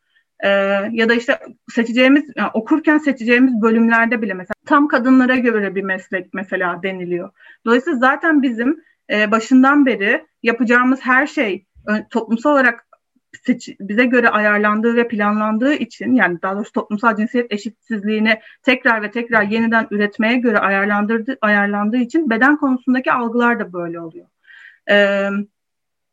Ee, 0.45 0.49
ya 0.93 1.09
da 1.09 1.15
işte 1.15 1.39
seçeceğimiz 1.71 2.25
yani 2.37 2.51
okurken 2.55 2.99
seçeceğimiz 2.99 3.63
bölümlerde 3.63 4.23
bile 4.23 4.35
mesela 4.35 4.55
tam 4.67 4.89
kadınlara 4.89 5.37
göre 5.37 5.75
bir 5.75 5.83
meslek 5.83 6.35
mesela 6.35 6.83
deniliyor. 6.83 7.31
Dolayısıyla 7.67 7.99
zaten 7.99 8.43
bizim 8.43 8.81
e, 9.11 9.31
başından 9.31 9.87
beri 9.87 10.27
yapacağımız 10.43 11.01
her 11.03 11.27
şey 11.27 11.67
toplumsal 12.11 12.53
olarak 12.53 12.87
bize 13.81 14.05
göre 14.05 14.29
ayarlandığı 14.29 14.97
ve 14.97 15.09
planlandığı 15.09 15.75
için 15.75 16.15
yani 16.15 16.43
daha 16.43 16.55
doğrusu 16.55 16.73
toplumsal 16.73 17.17
cinsiyet 17.17 17.53
eşitsizliğini 17.53 18.41
tekrar 18.63 19.03
ve 19.03 19.11
tekrar 19.11 19.43
yeniden 19.43 19.87
üretmeye 19.91 20.37
göre 20.37 20.59
ayarlandırdı, 20.59 21.39
ayarlandığı 21.41 21.97
için 21.97 22.31
beden 22.31 22.57
konusundaki 22.57 23.13
algılar 23.13 23.61
da 23.61 23.73
böyle 23.73 24.01
oluyor. 24.01 24.27
Ee, 24.91 25.29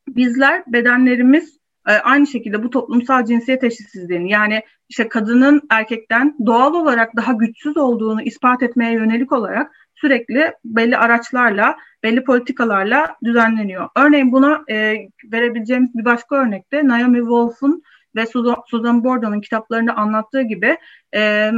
bizler 0.07 0.63
bedenlerimiz 0.67 1.60
e, 1.87 1.91
aynı 1.91 2.27
şekilde 2.27 2.63
bu 2.63 2.69
toplumsal 2.69 3.25
cinsiyet 3.25 3.63
eşitsizliğini 3.63 4.31
yani 4.31 4.61
işte 4.89 5.09
kadının 5.09 5.61
erkekten 5.69 6.35
doğal 6.45 6.73
olarak 6.73 7.15
daha 7.15 7.33
güçsüz 7.33 7.77
olduğunu 7.77 8.21
ispat 8.21 8.63
etmeye 8.63 8.93
yönelik 8.93 9.31
olarak 9.31 9.71
sürekli 9.95 10.53
belli 10.65 10.97
araçlarla, 10.97 11.77
belli 12.03 12.23
politikalarla 12.23 13.15
düzenleniyor. 13.23 13.89
Örneğin 13.95 14.31
buna 14.31 14.63
e, 14.69 14.95
verebileceğimiz 15.31 15.95
bir 15.95 16.05
başka 16.05 16.35
örnek 16.35 16.71
de 16.71 16.87
Naomi 16.87 17.19
Wolf'un 17.19 17.83
ve 18.15 18.25
Susan 18.67 19.03
Bordo'nun 19.03 19.41
kitaplarında 19.41 19.93
anlattığı 19.93 20.41
gibi 20.41 20.77
e, 21.15 21.51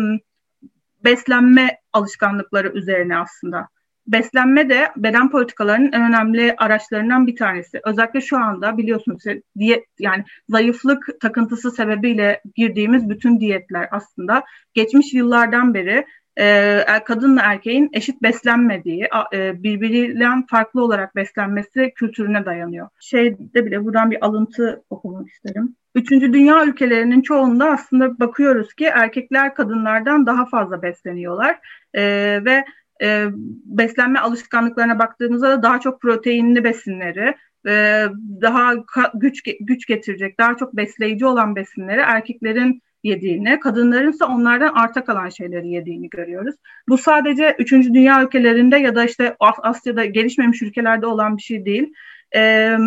beslenme 1.04 1.78
alışkanlıkları 1.94 2.70
üzerine 2.70 3.18
aslında 3.18 3.68
beslenme 4.08 4.70
de 4.70 4.92
beden 4.96 5.32
politikalarının 5.32 5.92
en 5.92 6.02
önemli 6.02 6.56
araçlarından 6.58 7.28
bir 7.28 7.36
tanesi. 7.36 7.80
Özellikle 7.84 8.22
şu 8.22 8.38
anda 8.38 8.78
biliyorsunuz 8.78 9.24
diyet 9.60 9.86
yani 10.00 10.24
zayıflık 10.50 11.22
takıntısı 11.22 11.72
sebebiyle 11.72 12.42
girdiğimiz 12.56 13.10
bütün 13.10 13.40
diyetler 13.40 13.88
aslında 13.92 14.44
geçmiş 14.74 15.14
yıllardan 15.14 15.74
beri 15.74 16.06
e, 16.40 16.80
kadınla 17.06 17.42
erkeğin 17.42 17.90
eşit 17.94 18.22
beslenmediği, 18.22 19.08
e, 19.34 19.64
birbirinden 19.64 20.46
farklı 20.46 20.84
olarak 20.84 21.16
beslenmesi 21.16 21.92
kültürüne 21.96 22.46
dayanıyor. 22.46 22.90
Şeyde 23.00 23.66
bile 23.66 23.86
buradan 23.86 24.12
bir 24.12 24.26
alıntı 24.26 24.84
okumak 24.90 25.30
isterim. 25.30 25.76
Üçüncü 25.96 26.34
dünya 26.34 26.66
ülkelerinin 26.66 27.22
çoğunda 27.22 27.66
aslında 27.66 28.20
bakıyoruz 28.20 28.74
ki 28.74 28.86
erkekler 28.86 29.56
kadınlardan 29.56 30.26
daha 30.26 30.46
fazla 30.46 30.82
besleniyorlar 30.82 31.60
e, 31.94 32.02
ve 32.46 32.66
e, 33.02 33.28
beslenme 33.66 34.20
alışkanlıklarına 34.20 35.00
baktığımızda 35.00 35.50
da 35.50 35.64
daha 35.64 35.80
çok 35.80 36.02
proteinli 36.02 36.64
besinleri, 36.64 37.36
e, 37.68 38.06
daha 38.42 38.74
güç 39.14 39.42
güç 39.60 39.88
getirecek, 39.88 40.40
daha 40.40 40.58
çok 40.58 40.76
besleyici 40.76 41.26
olan 41.26 41.56
besinleri 41.56 42.02
erkeklerin 42.02 42.82
yediğini, 43.04 43.60
kadınların 43.60 44.12
ise 44.12 44.26
onlardan 44.26 44.74
arta 44.74 45.04
kalan 45.04 45.30
şeyleri 45.30 45.70
yediğini 45.70 46.10
görüyoruz. 46.10 46.56
Bu 46.90 46.98
sadece 46.98 47.56
3. 47.60 47.72
dünya 47.72 48.24
ülkelerinde 48.24 48.78
ya 48.78 48.96
da 48.96 49.06
işte 49.06 49.36
Asya'da 49.40 50.06
gelişmemiş 50.06 50.62
ülkelerde 50.62 51.06
olan 51.06 51.38
bir 51.38 51.42
şey 51.42 51.66
değil. 51.66 51.94
Ee, 52.36 52.78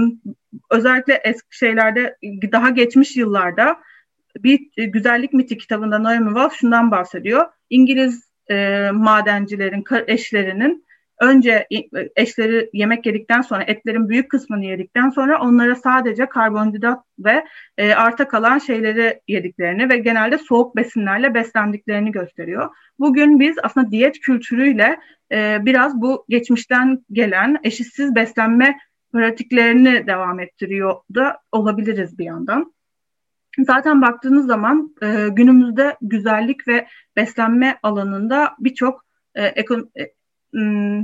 özellikle 0.71 1.21
eski 1.25 1.59
şeylerde 1.59 2.17
daha 2.53 2.71
geçmiş 2.71 3.17
yıllarda 3.17 3.77
bir 4.39 4.61
güzellik 4.77 5.33
miti 5.33 5.59
kitabında 5.59 6.03
Naomi 6.03 6.27
Wolf 6.27 6.55
şundan 6.55 6.91
bahsediyor. 6.91 7.47
İngiliz 7.71 8.26
e, 8.51 8.91
madencilerin 8.93 9.85
eşlerinin 10.07 10.87
önce 11.21 11.67
eşleri 12.17 12.71
yemek 12.73 13.07
yedikten 13.07 13.41
sonra 13.41 13.63
etlerin 13.63 14.09
büyük 14.09 14.31
kısmını 14.31 14.65
yedikten 14.65 15.11
sonra 15.11 15.41
onlara 15.41 15.75
sadece 15.75 16.27
karbonhidrat 16.27 17.05
ve 17.19 17.45
e, 17.79 17.95
arta 17.95 18.29
kalan 18.29 18.59
şeyleri 18.59 19.21
yediklerini 19.29 19.91
ve 19.91 19.99
genelde 19.99 20.39
soğuk 20.39 20.77
besinlerle 20.77 21.35
beslendiklerini 21.35 22.13
gösteriyor. 22.13 22.71
Bugün 22.99 23.41
biz 23.41 23.57
aslında 23.63 23.91
diyet 23.91 24.21
kültürüyle 24.21 24.97
e, 25.33 25.59
biraz 25.63 26.01
bu 26.01 26.25
geçmişten 26.29 27.05
gelen 27.13 27.57
eşitsiz 27.65 28.15
beslenme 28.15 28.79
pratiklerini 29.13 30.07
devam 30.07 30.41
ettiriyor 30.41 30.95
da 31.15 31.39
olabiliriz 31.53 32.19
bir 32.19 32.25
yandan. 32.25 32.76
Zaten 33.59 34.03
baktığınız 34.03 34.47
zaman 34.47 34.95
e, 35.03 35.29
günümüzde 35.29 35.97
güzellik 36.01 36.69
ve 36.69 36.87
beslenme 37.17 37.79
alanında 37.83 38.55
birçok 38.59 39.05
e, 39.35 39.45
ekon, 39.45 39.91
e, 39.99 40.07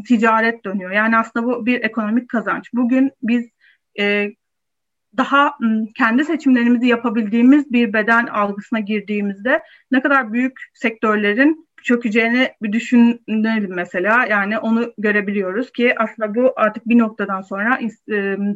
ticaret 0.03 0.65
dönüyor. 0.65 0.91
Yani 0.91 1.17
aslında 1.17 1.47
bu 1.47 1.67
bir 1.67 1.85
ekonomik 1.85 2.29
kazanç. 2.29 2.69
Bugün 2.75 3.11
biz 3.23 3.49
e, 4.01 4.31
daha 5.17 5.55
kendi 5.99 6.25
seçimlerimizi 6.25 6.87
yapabildiğimiz 6.87 7.73
bir 7.73 7.93
beden 7.93 8.27
algısına 8.27 8.81
girdiğimizde 8.81 9.63
ne 9.91 10.03
kadar 10.03 10.33
büyük 10.33 10.53
sektörlerin 10.75 11.69
çökeceğini 11.83 12.53
bir 12.63 12.73
düşünelim 12.73 13.75
mesela. 13.75 14.27
Yani 14.27 14.59
onu 14.59 14.93
görebiliyoruz 14.99 15.73
ki 15.73 15.95
aslında 15.99 16.35
bu 16.35 16.53
artık 16.57 16.89
bir 16.89 16.99
noktadan 16.99 17.41
sonra 17.41 17.79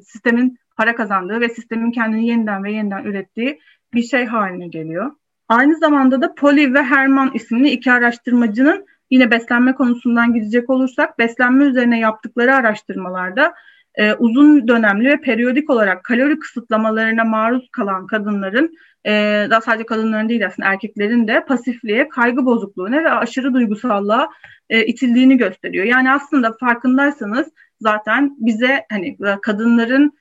sistemin 0.05 0.59
para 0.77 0.97
kazandığı 0.97 1.41
ve 1.41 1.49
sistemin 1.49 1.91
kendini 1.91 2.29
yeniden 2.29 2.65
ve 2.65 2.73
yeniden 2.73 3.05
ürettiği 3.05 3.61
bir 3.95 4.03
şey 4.03 4.27
haline 4.27 4.69
geliyor. 4.69 5.11
Aynı 5.49 5.79
zamanda 5.79 6.23
da 6.23 6.35
Polly 6.35 6.75
ve 6.75 6.83
Herman 6.83 7.31
isimli 7.35 7.71
iki 7.71 7.93
araştırmacının 7.93 8.87
yine 9.11 9.31
beslenme 9.31 9.75
konusundan 9.75 10.35
gidecek 10.35 10.71
olursak 10.71 11.19
beslenme 11.19 11.65
üzerine 11.65 11.99
yaptıkları 11.99 12.55
araştırmalarda 12.55 13.55
e, 13.95 14.15
uzun 14.15 14.69
dönemli 14.69 15.09
ve 15.09 15.21
periyodik 15.21 15.71
olarak 15.71 16.05
kalori 16.05 16.39
kısıtlamalarına 16.39 17.25
maruz 17.25 17.69
kalan 17.73 18.07
kadınların 18.07 18.75
e, 19.07 19.47
daha 19.51 19.61
sadece 19.61 19.87
kadınların 19.87 20.29
değil 20.29 20.47
aslında 20.47 20.69
erkeklerin 20.69 21.29
de 21.29 21.45
pasifliğe, 21.45 22.09
kaygı 22.09 22.45
bozukluğuna 22.45 23.05
ve 23.05 23.11
aşırı 23.11 23.55
duygusallığa 23.55 24.29
e, 24.71 24.87
itildiğini 24.87 25.37
gösteriyor. 25.37 25.85
Yani 25.85 26.13
aslında 26.13 26.57
farkındaysanız 26.61 27.49
zaten 27.81 28.37
bize 28.39 28.87
hani 28.91 29.19
kadınların 29.43 30.13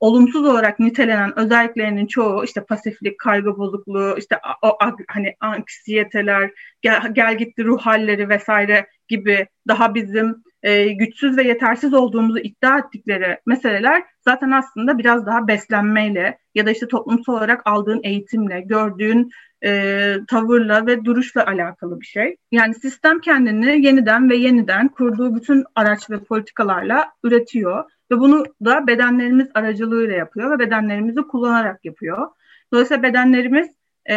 olumsuz 0.00 0.44
olarak 0.44 0.80
nitelenen 0.80 1.38
özelliklerinin 1.38 2.06
çoğu 2.06 2.44
işte 2.44 2.64
pasiflik, 2.64 3.18
kaygı 3.18 3.56
bozukluğu, 3.56 4.14
işte 4.18 4.38
o 4.62 4.78
hani 5.08 5.34
anksiyeteler, 5.40 6.50
gel, 6.82 7.14
gel 7.14 7.38
gitti 7.38 7.64
ruh 7.64 7.80
halleri 7.80 8.28
vesaire 8.28 8.86
gibi 9.08 9.46
daha 9.68 9.94
bizim 9.94 10.42
e, 10.62 10.88
güçsüz 10.92 11.36
ve 11.36 11.42
yetersiz 11.42 11.94
olduğumuzu 11.94 12.38
iddia 12.38 12.78
ettikleri 12.78 13.38
meseleler 13.46 14.02
zaten 14.20 14.50
aslında 14.50 14.98
biraz 14.98 15.26
daha 15.26 15.48
beslenmeyle 15.48 16.38
ya 16.54 16.66
da 16.66 16.70
işte 16.70 16.88
toplumsal 16.88 17.32
olarak 17.32 17.66
aldığın 17.66 18.00
eğitimle, 18.02 18.60
gördüğün 18.60 19.30
e, 19.64 20.12
tavırla 20.28 20.86
ve 20.86 21.04
duruşla 21.04 21.46
alakalı 21.46 22.00
bir 22.00 22.06
şey. 22.06 22.36
Yani 22.52 22.74
sistem 22.74 23.20
kendini 23.20 23.86
yeniden 23.86 24.30
ve 24.30 24.36
yeniden 24.36 24.88
kurduğu 24.88 25.34
bütün 25.34 25.64
araç 25.74 26.10
ve 26.10 26.18
politikalarla 26.18 27.12
üretiyor 27.24 27.84
ve 28.10 28.18
bunu 28.18 28.44
da 28.64 28.86
bedenlerimiz 28.86 29.48
aracılığıyla 29.54 30.14
yapıyor 30.14 30.50
ve 30.50 30.58
bedenlerimizi 30.58 31.22
kullanarak 31.22 31.84
yapıyor. 31.84 32.28
Dolayısıyla 32.72 33.02
bedenlerimiz 33.02 33.68
e, 34.10 34.14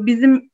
bizim 0.00 0.50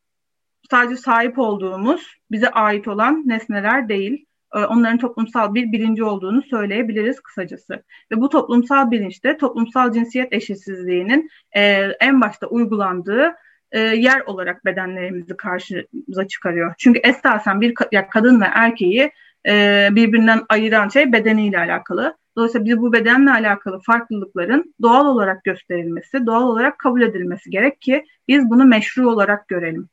sadece 0.70 0.96
sahip 0.96 1.38
olduğumuz, 1.38 2.14
bize 2.30 2.48
ait 2.48 2.88
olan 2.88 3.22
nesneler 3.26 3.88
değil. 3.88 4.26
E, 4.54 4.58
onların 4.58 4.98
toplumsal 4.98 5.54
bir 5.54 5.72
bilinci 5.72 6.04
olduğunu 6.04 6.42
söyleyebiliriz 6.42 7.20
kısacası. 7.20 7.82
Ve 8.12 8.20
bu 8.20 8.28
toplumsal 8.28 8.90
bilinçte 8.90 9.36
toplumsal 9.36 9.92
cinsiyet 9.92 10.32
eşitsizliğinin 10.32 11.30
e, 11.56 11.62
en 12.00 12.20
başta 12.20 12.46
uygulandığı 12.46 13.34
e, 13.72 13.80
yer 13.80 14.20
olarak 14.20 14.64
bedenlerimizi 14.64 15.36
karşımıza 15.36 16.28
çıkarıyor. 16.28 16.74
Çünkü 16.78 17.00
esasen 17.04 17.60
bir 17.60 17.74
ya 17.92 18.08
kadın 18.08 18.40
ve 18.40 18.44
erkeği 18.44 19.10
e, 19.46 19.88
birbirinden 19.92 20.42
ayıran 20.48 20.88
şey 20.88 21.12
bedeniyle 21.12 21.58
alakalı. 21.58 22.16
Dolayısıyla 22.36 22.64
biz 22.64 22.78
bu 22.78 22.92
bedenle 22.92 23.30
alakalı 23.30 23.80
farklılıkların 23.80 24.74
doğal 24.82 25.06
olarak 25.06 25.44
gösterilmesi, 25.44 26.26
doğal 26.26 26.42
olarak 26.42 26.78
kabul 26.78 27.02
edilmesi 27.02 27.50
gerek 27.50 27.80
ki 27.80 28.04
biz 28.28 28.50
bunu 28.50 28.64
meşru 28.64 29.10
olarak 29.10 29.48
görelim. 29.48 29.88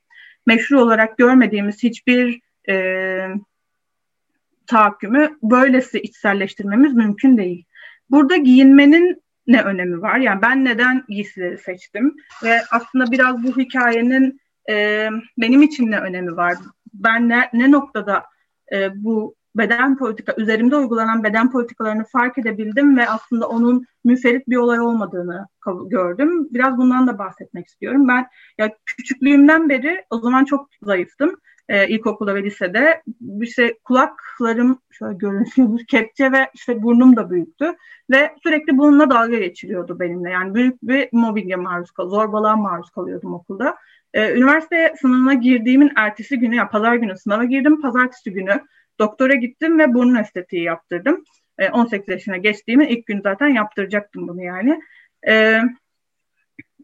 Meşru 0.46 0.82
olarak 0.82 1.18
görmediğimiz 1.18 1.84
hiçbir 1.84 2.42
e, 2.70 3.28
tahakkümü 4.68 5.38
böylesi 5.44 6.00
içselleştirmemiz 6.00 6.94
mümkün 6.94 7.38
değil. 7.38 7.66
Burada 8.10 8.38
giyinmenin 8.38 9.22
ne 9.48 9.62
önemi 9.62 10.02
var? 10.02 10.18
Yani 10.18 10.42
ben 10.42 10.66
neden 10.66 11.04
giysileri 11.10 11.58
seçtim? 11.58 12.16
Ve 12.44 12.62
aslında 12.72 13.12
biraz 13.12 13.44
bu 13.44 13.58
hikayenin 13.58 14.42
e, 14.70 15.08
benim 15.38 15.62
için 15.62 15.92
ne 15.92 16.00
önemi 16.00 16.36
var? 16.38 16.58
Ben 16.94 17.30
ne, 17.30 17.50
ne 17.54 17.72
noktada 17.72 18.24
e, 18.74 19.04
bu 19.04 19.36
beden 19.56 19.98
politika, 19.98 20.34
üzerimde 20.38 20.76
uygulanan 20.76 21.24
beden 21.24 21.52
politikalarını 21.52 22.04
fark 22.04 22.38
edebildim 22.38 22.98
ve 22.98 23.10
aslında 23.10 23.48
onun 23.48 23.86
müferit 24.04 24.48
bir 24.48 24.56
olay 24.56 24.80
olmadığını 24.80 25.48
gördüm. 25.86 26.48
Biraz 26.52 26.78
bundan 26.78 27.08
da 27.08 27.18
bahsetmek 27.18 27.68
istiyorum. 27.68 28.08
Ben 28.08 28.28
ya 28.58 28.72
küçüklüğümden 28.86 29.70
beri 29.70 30.06
o 30.10 30.20
zaman 30.20 30.46
çok 30.46 30.70
zayıftım. 30.84 31.36
Ee, 31.70 31.88
ilkokulda 31.88 32.36
ve 32.36 32.44
lisede 32.44 33.02
işte 33.42 33.78
kulaklarım 33.84 34.80
şöyle 34.92 35.14
görünüyor 35.14 35.80
kepçe 35.88 36.32
ve 36.32 36.50
işte 36.54 36.84
burnum 36.84 37.16
da 37.16 37.30
büyüktü 37.30 37.74
ve 38.12 38.36
sürekli 38.44 38.78
bununla 38.78 39.10
dalga 39.10 39.40
geçiliyordu 39.40 40.00
benimle. 40.00 40.30
Yani 40.30 40.56
büyük 40.56 40.84
bir 40.84 41.10
mobbinge 41.12 41.56
maruz 41.56 41.92
kal, 41.92 42.10
zorbalığa 42.10 42.56
maruz 42.56 42.90
kalıyordum 42.90 43.34
okulda. 43.34 43.76
Ee, 44.14 44.34
üniversite 44.34 44.94
sınavına 45.02 45.34
girdiğimin 45.34 45.92
ertesi 45.96 46.40
günü 46.40 46.56
ya 46.56 46.70
pazar 46.70 46.96
günü 46.96 47.18
sınava 47.18 47.44
girdim. 47.44 47.82
Pazartesi 47.82 48.34
günü 48.34 48.62
Doktora 49.00 49.36
gittim 49.36 49.80
ve 49.80 49.94
burun 49.94 50.16
estetiği 50.16 50.64
yaptırdım. 50.64 51.24
E, 51.58 51.70
18 51.70 52.10
yaşına 52.10 52.38
geçtiğimin 52.38 52.88
ilk 52.88 53.06
gün 53.06 53.22
zaten 53.22 53.48
yaptıracaktım 53.48 54.28
bunu 54.28 54.44
yani. 54.44 54.82
E, 55.28 55.62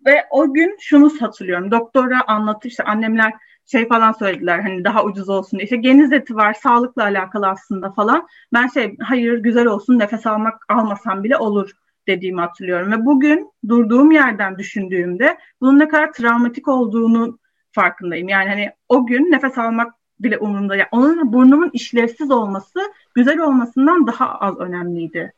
ve 0.05 0.25
o 0.29 0.53
gün 0.53 0.77
şunu 0.79 1.11
hatırlıyorum. 1.19 1.71
Doktora 1.71 2.21
anlattı 2.27 2.67
işte 2.67 2.83
annemler 2.83 3.33
şey 3.65 3.87
falan 3.87 4.11
söylediler 4.11 4.59
hani 4.59 4.83
daha 4.83 5.03
ucuz 5.03 5.29
olsun 5.29 5.59
diye. 5.59 5.63
İşte 5.63 5.75
geniz 5.75 6.11
eti 6.13 6.35
var 6.35 6.53
sağlıkla 6.53 7.03
alakalı 7.03 7.47
aslında 7.47 7.91
falan. 7.91 8.27
Ben 8.53 8.67
şey 8.67 8.95
hayır 9.01 9.37
güzel 9.37 9.65
olsun 9.65 9.99
nefes 9.99 10.27
almak 10.27 10.61
almasam 10.69 11.23
bile 11.23 11.37
olur 11.37 11.71
dediğimi 12.07 12.41
hatırlıyorum. 12.41 12.91
Ve 12.91 13.05
bugün 13.05 13.51
durduğum 13.67 14.11
yerden 14.11 14.57
düşündüğümde 14.57 15.37
bunun 15.61 15.79
ne 15.79 15.87
kadar 15.87 16.13
travmatik 16.13 16.67
olduğunu 16.67 17.39
farkındayım. 17.71 18.29
Yani 18.29 18.49
hani 18.49 18.71
o 18.89 19.05
gün 19.05 19.31
nefes 19.31 19.57
almak 19.57 19.93
bile 20.19 20.38
umurumda. 20.38 20.75
Yani 20.75 20.88
onun 20.91 21.33
burnumun 21.33 21.69
işlevsiz 21.74 22.31
olması 22.31 22.79
güzel 23.15 23.39
olmasından 23.39 24.07
daha 24.07 24.36
az 24.39 24.57
önemliydi 24.57 25.33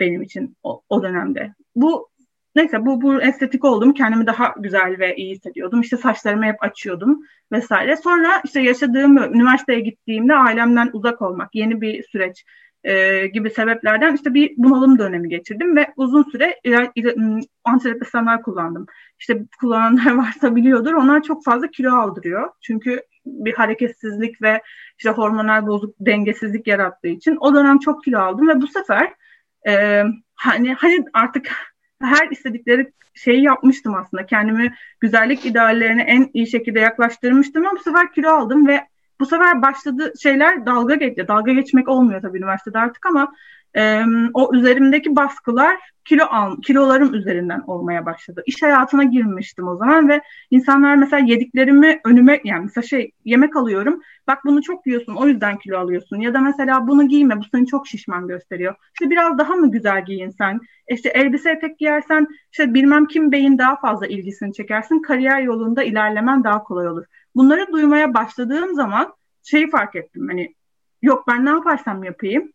benim 0.00 0.22
için 0.22 0.56
o, 0.62 0.82
o 0.88 1.02
dönemde. 1.02 1.54
Bu 1.76 2.08
neyse 2.54 2.86
bu 2.86 3.02
bu 3.02 3.22
estetik 3.22 3.64
oldum. 3.64 3.92
Kendimi 3.92 4.26
daha 4.26 4.54
güzel 4.58 4.98
ve 4.98 5.16
iyi 5.16 5.34
hissediyordum. 5.34 5.80
İşte 5.80 5.96
saçlarımı 5.96 6.44
hep 6.44 6.62
açıyordum 6.62 7.22
vesaire. 7.52 7.96
Sonra 7.96 8.42
işte 8.44 8.60
yaşadığım 8.60 9.16
üniversiteye 9.18 9.80
gittiğimde 9.80 10.34
ailemden 10.34 10.90
uzak 10.92 11.22
olmak, 11.22 11.54
yeni 11.54 11.80
bir 11.80 12.02
süreç. 12.02 12.44
E, 12.86 13.26
gibi 13.26 13.50
sebeplerden 13.50 14.14
işte 14.14 14.34
bir 14.34 14.54
bunalım 14.56 14.98
dönemi 14.98 15.28
geçirdim 15.28 15.76
ve 15.76 15.86
uzun 15.96 16.22
süre 16.22 16.60
antidepresanlar 17.64 18.42
kullandım. 18.42 18.86
İşte 19.18 19.42
kullananlar 19.60 20.14
varsa 20.16 20.56
biliyordur 20.56 20.92
onlar 20.92 21.22
çok 21.22 21.44
fazla 21.44 21.68
kilo 21.68 21.94
aldırıyor. 21.94 22.50
Çünkü 22.60 23.02
bir 23.26 23.54
hareketsizlik 23.54 24.42
ve 24.42 24.62
işte 24.98 25.10
hormonal 25.10 25.66
bozuk 25.66 25.94
dengesizlik 26.00 26.66
yarattığı 26.66 27.08
için 27.08 27.36
o 27.40 27.54
dönem 27.54 27.78
çok 27.78 28.04
kilo 28.04 28.18
aldım 28.18 28.48
ve 28.48 28.60
bu 28.60 28.66
sefer 28.66 29.12
e, 29.68 30.02
hani 30.34 30.74
hani 30.74 31.04
artık 31.12 31.48
her 32.02 32.30
istedikleri 32.30 32.92
şeyi 33.14 33.42
yapmıştım 33.42 33.94
aslında. 33.94 34.26
Kendimi 34.26 34.74
güzellik 35.00 35.46
ideallerine 35.46 36.02
en 36.02 36.30
iyi 36.34 36.46
şekilde 36.46 36.80
yaklaştırmıştım 36.80 37.66
ama 37.66 37.78
bu 37.78 37.82
sefer 37.82 38.12
kilo 38.12 38.28
aldım 38.28 38.66
ve 38.66 38.80
bu 39.20 39.26
sefer 39.26 39.62
başladı 39.62 40.12
şeyler 40.22 40.66
dalga 40.66 40.94
geçti. 40.94 41.28
Dalga 41.28 41.52
geçmek 41.52 41.88
olmuyor 41.88 42.22
tabii 42.22 42.38
üniversitede 42.38 42.78
artık 42.78 43.06
ama 43.06 43.32
e, 43.76 44.04
o 44.34 44.54
üzerimdeki 44.54 45.16
baskılar 45.16 45.76
kilo 46.04 46.24
al, 46.24 46.56
kilolarım 46.62 47.14
üzerinden 47.14 47.62
olmaya 47.66 48.06
başladı. 48.06 48.42
İş 48.46 48.62
hayatına 48.62 49.04
girmiştim 49.04 49.68
o 49.68 49.76
zaman 49.76 50.08
ve 50.08 50.20
insanlar 50.50 50.96
mesela 50.96 51.26
yediklerimi 51.26 52.00
önüme 52.04 52.40
yani 52.44 52.64
mesela 52.64 52.86
şey 52.86 53.12
yemek 53.24 53.56
alıyorum. 53.56 54.02
Bak 54.26 54.38
bunu 54.44 54.62
çok 54.62 54.86
yiyorsun 54.86 55.14
o 55.14 55.26
yüzden 55.26 55.58
kilo 55.58 55.78
alıyorsun. 55.78 56.16
Ya 56.20 56.34
da 56.34 56.40
mesela 56.40 56.88
bunu 56.88 57.08
giyme 57.08 57.38
bu 57.38 57.44
seni 57.44 57.66
çok 57.66 57.86
şişman 57.86 58.28
gösteriyor. 58.28 58.74
İşte 58.94 59.10
biraz 59.10 59.38
daha 59.38 59.56
mı 59.56 59.70
güzel 59.70 60.04
giyinsen? 60.04 60.60
İşte 60.88 61.08
elbise 61.08 61.50
etek 61.50 61.78
giyersen 61.78 62.26
işte 62.52 62.74
bilmem 62.74 63.06
kim 63.06 63.32
beyin 63.32 63.58
daha 63.58 63.76
fazla 63.76 64.06
ilgisini 64.06 64.52
çekersin. 64.52 65.02
Kariyer 65.02 65.40
yolunda 65.40 65.82
ilerlemen 65.82 66.44
daha 66.44 66.62
kolay 66.62 66.88
olur. 66.88 67.04
Bunları 67.36 67.72
duymaya 67.72 68.14
başladığım 68.14 68.74
zaman 68.74 69.14
şeyi 69.42 69.70
fark 69.70 69.96
ettim. 69.96 70.28
Hani 70.28 70.54
yok 71.02 71.28
ben 71.28 71.44
ne 71.44 71.50
yaparsam 71.50 72.04
yapayım 72.04 72.52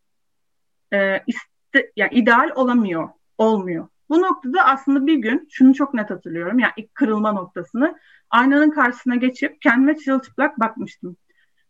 e, 0.93 1.23
iste, 1.27 1.91
yani 1.95 2.13
ideal 2.13 2.51
olamıyor, 2.55 3.09
olmuyor. 3.37 3.87
Bu 4.09 4.21
noktada 4.21 4.65
aslında 4.65 5.05
bir 5.07 5.17
gün 5.17 5.47
şunu 5.51 5.73
çok 5.73 5.93
net 5.93 6.09
hatırlıyorum. 6.09 6.59
Yani 6.59 6.71
ilk 6.77 6.95
kırılma 6.95 7.31
noktasını 7.31 7.99
aynanın 8.29 8.69
karşısına 8.69 9.15
geçip 9.15 9.61
kendime 9.61 9.97
çırılçıplak 9.97 10.59
bakmıştım. 10.59 11.17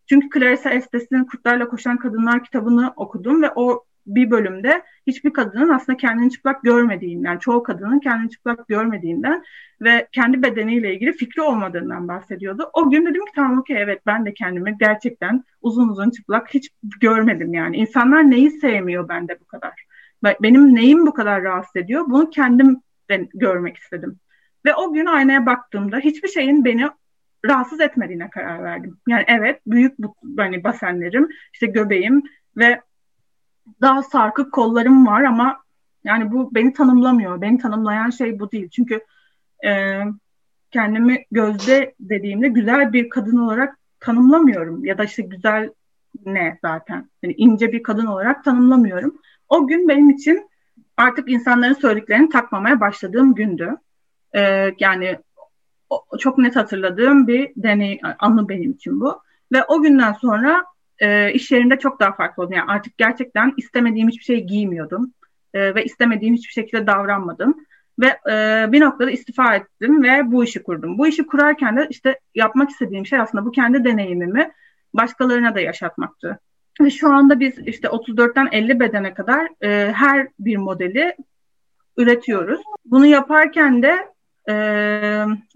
Çünkü 0.10 0.40
Clarissa 0.40 0.70
Estes'in 0.70 1.24
Kurtlarla 1.24 1.68
Koşan 1.68 1.98
Kadınlar 1.98 2.44
kitabını 2.44 2.94
okudum 2.96 3.42
ve 3.42 3.52
o 3.56 3.86
bir 4.08 4.32
bölümde 4.32 4.82
hiçbir 5.08 5.34
kadının 5.34 5.70
aslında 5.70 5.98
kendini 5.98 6.32
çıplak 6.32 6.64
görmediğinden, 6.64 7.38
çoğu 7.38 7.64
kadının 7.64 8.00
kendini 8.00 8.30
çıplak 8.30 8.68
görmediğinden 8.68 9.44
ve 9.82 10.08
kendi 10.12 10.44
bedeniyle 10.44 10.94
ilgili 10.94 11.14
fikri 11.14 11.42
olmadığından 11.42 12.08
bahsediyordu. 12.08 12.70
O 12.74 12.90
gün 12.90 13.06
dedim 13.06 13.26
ki 13.26 13.32
tamam 13.36 13.60
okey 13.60 13.82
evet 13.82 14.02
ben 14.06 14.26
de 14.26 14.34
kendimi 14.34 14.78
gerçekten 14.80 15.44
uzun 15.62 15.90
uzun 15.90 16.10
çıplak 16.10 16.54
hiç 16.54 16.70
görmedim 17.00 17.54
yani. 17.54 17.78
İnsanlar 17.78 18.30
neyi 18.30 18.52
sevmiyor 18.52 19.10
bende 19.10 19.40
bu 19.40 19.46
kadar? 19.46 19.86
Benim 20.42 20.76
neyim 20.76 21.06
bu 21.06 21.14
kadar 21.14 21.44
rahatsız 21.44 21.76
ediyor? 21.76 22.06
Bunu 22.08 22.30
kendim 22.30 22.82
görmek 23.34 23.78
istedim. 23.78 24.20
Ve 24.66 24.76
o 24.76 24.94
gün 24.94 25.06
aynaya 25.06 25.46
baktığımda 25.46 25.98
hiçbir 25.98 26.28
şeyin 26.28 26.66
beni 26.66 26.90
rahatsız 27.46 27.80
etmediğine 27.80 28.30
karar 28.30 28.64
verdim. 28.64 28.98
Yani 29.08 29.24
evet 29.28 29.62
büyük 29.68 29.94
hani 30.38 30.64
basenlerim, 30.64 31.30
işte 31.54 31.68
göbeğim 31.68 32.24
ve 32.58 32.82
daha 33.82 34.04
sarkık 34.04 34.52
kollarım 34.54 35.08
var 35.08 35.24
ama 35.24 35.64
yani 36.04 36.32
bu 36.32 36.56
beni 36.56 36.74
tanımlamıyor. 36.74 37.42
Beni 37.42 37.58
tanımlayan 37.58 38.10
şey 38.10 38.40
bu 38.40 38.52
değil. 38.52 38.70
Çünkü 38.70 39.02
e, 39.66 40.02
kendimi 40.72 41.26
gözde 41.32 41.96
dediğimde 42.00 42.48
güzel 42.48 42.94
bir 42.94 43.10
kadın 43.10 43.38
olarak 43.38 43.78
tanımlamıyorum. 44.00 44.86
Ya 44.86 44.98
da 44.98 45.04
işte 45.04 45.22
güzel 45.22 45.70
ne 46.26 46.58
zaten. 46.62 47.10
Yani 47.24 47.34
ince 47.34 47.72
bir 47.72 47.84
kadın 47.84 48.06
olarak 48.06 48.44
tanımlamıyorum. 48.44 49.18
O 49.50 49.68
gün 49.68 49.88
benim 49.88 50.10
için 50.10 50.50
artık 50.98 51.30
insanların 51.30 51.74
söylediklerini 51.74 52.30
takmamaya 52.30 52.80
başladığım 52.80 53.36
gündü. 53.36 53.78
E, 54.36 54.72
yani 54.80 55.20
o, 55.90 56.18
çok 56.20 56.38
net 56.38 56.56
hatırladığım 56.56 57.28
bir 57.28 57.52
deney 57.56 58.00
anı 58.20 58.50
benim 58.50 58.72
için 58.72 59.02
bu. 59.02 59.22
Ve 59.52 59.64
o 59.64 59.82
günden 59.82 60.14
sonra 60.14 60.66
e, 61.02 61.34
iş 61.34 61.52
yerinde 61.52 61.80
çok 61.80 62.00
daha 62.00 62.12
farklı 62.12 62.44
oldu. 62.44 62.54
Yani 62.54 62.72
artık 62.72 62.98
gerçekten 62.98 63.54
istemediğim 63.58 64.08
hiçbir 64.08 64.24
şey 64.24 64.44
giymiyordum 64.44 65.14
e, 65.54 65.76
ve 65.76 65.86
istemediğim 65.86 66.36
hiçbir 66.36 66.54
şekilde 66.54 66.88
davranmadım. 66.88 67.56
Ve 68.00 68.08
e, 68.32 68.66
bir 68.72 68.82
noktada 68.82 69.12
istifa 69.12 69.56
ettim 69.56 70.04
ve 70.04 70.32
bu 70.32 70.44
işi 70.44 70.64
kurdum. 70.64 70.98
Bu 70.98 71.08
işi 71.08 71.28
kurarken 71.28 71.78
de 71.78 71.88
işte 71.90 72.20
yapmak 72.36 72.70
istediğim 72.70 73.06
şey 73.06 73.20
aslında 73.20 73.46
bu 73.46 73.52
kendi 73.52 73.84
deneyimimi 73.84 74.52
başkalarına 74.94 75.56
da 75.56 75.60
yaşatmaktı. 75.60 76.40
Ve 76.82 76.90
şu 76.90 77.10
anda 77.14 77.40
biz 77.40 77.58
işte 77.58 77.88
34'ten 77.88 78.50
50 78.52 78.80
bedene 78.80 79.14
kadar 79.14 79.48
e, 79.62 79.92
her 79.92 80.28
bir 80.40 80.58
modeli 80.58 81.16
üretiyoruz. 81.98 82.62
Bunu 82.86 83.06
yaparken 83.06 83.84
de 83.84 84.11
e, 84.50 84.54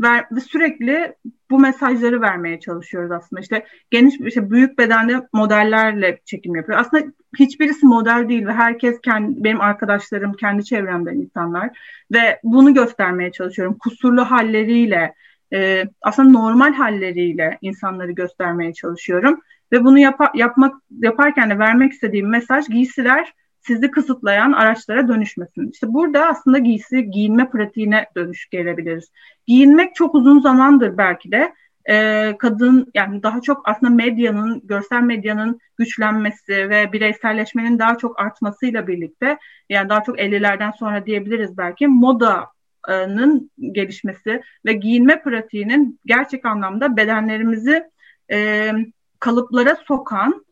ver, 0.02 0.26
ve 0.32 0.40
sürekli 0.40 1.14
bu 1.52 1.60
mesajları 1.60 2.22
vermeye 2.22 2.60
çalışıyoruz 2.60 3.12
aslında. 3.12 3.42
İşte 3.42 3.66
geniş 3.92 4.16
işte 4.20 4.52
büyük 4.52 4.78
bedende 4.78 5.28
modellerle 5.34 6.20
çekim 6.26 6.56
yapıyor. 6.56 6.80
Aslında 6.80 7.04
hiçbirisi 7.40 7.86
model 7.86 8.30
değil 8.30 8.48
ve 8.48 8.54
herkes 8.54 9.02
kendi 9.02 9.44
benim 9.44 9.62
arkadaşlarım, 9.62 10.34
kendi 10.34 10.66
çevremden 10.66 11.16
insanlar 11.16 11.70
ve 12.14 12.40
bunu 12.44 12.74
göstermeye 12.74 13.32
çalışıyorum. 13.32 13.78
Kusurlu 13.80 14.32
halleriyle 14.32 15.14
e, 15.54 15.84
aslında 16.02 16.40
normal 16.40 16.74
halleriyle 16.74 17.58
insanları 17.62 18.12
göstermeye 18.12 18.74
çalışıyorum 18.74 19.42
ve 19.72 19.84
bunu 19.84 20.00
yap 20.00 20.20
yapmak 20.36 20.76
yaparken 20.92 21.50
de 21.50 21.60
vermek 21.60 21.94
istediğim 21.94 22.30
mesaj 22.30 22.68
giysiler 22.68 23.34
sizi 23.68 23.92
kısıtlayan 23.92 24.52
araçlara 24.52 25.08
dönüşmesin. 25.08 25.72
İşte 25.72 25.94
burada 25.94 26.28
aslında 26.28 26.58
giysi 26.58 27.12
giyinme 27.12 27.50
pratiğine 27.50 28.06
dönüş 28.16 28.50
gelebiliriz. 28.50 29.12
Giyinmek 29.48 29.96
çok 29.96 30.16
uzun 30.16 30.40
zamandır 30.40 30.98
belki 30.98 31.32
de 31.32 31.54
e, 31.90 32.36
kadın 32.40 32.92
yani 32.94 33.24
daha 33.24 33.42
çok 33.42 33.70
aslında 33.70 33.94
medyanın, 33.94 34.62
görsel 34.64 35.02
medyanın 35.02 35.60
güçlenmesi 35.78 36.70
ve 36.70 36.94
bireyselleşmenin 36.94 37.80
daha 37.80 37.98
çok 37.98 38.20
artmasıyla 38.20 38.88
birlikte 38.88 39.38
yani 39.70 39.90
daha 39.90 40.04
çok 40.04 40.20
50'lerden 40.20 40.72
sonra 40.72 41.06
diyebiliriz 41.06 41.58
belki 41.58 41.88
modanın 41.88 43.52
gelişmesi 43.72 44.42
ve 44.66 44.74
giyinme 44.74 45.22
pratiğinin 45.22 46.00
gerçek 46.06 46.46
anlamda 46.46 46.98
bedenlerimizi 46.98 47.84
e, 48.32 48.72
kalıplara 49.20 49.76
sokan 49.88 50.45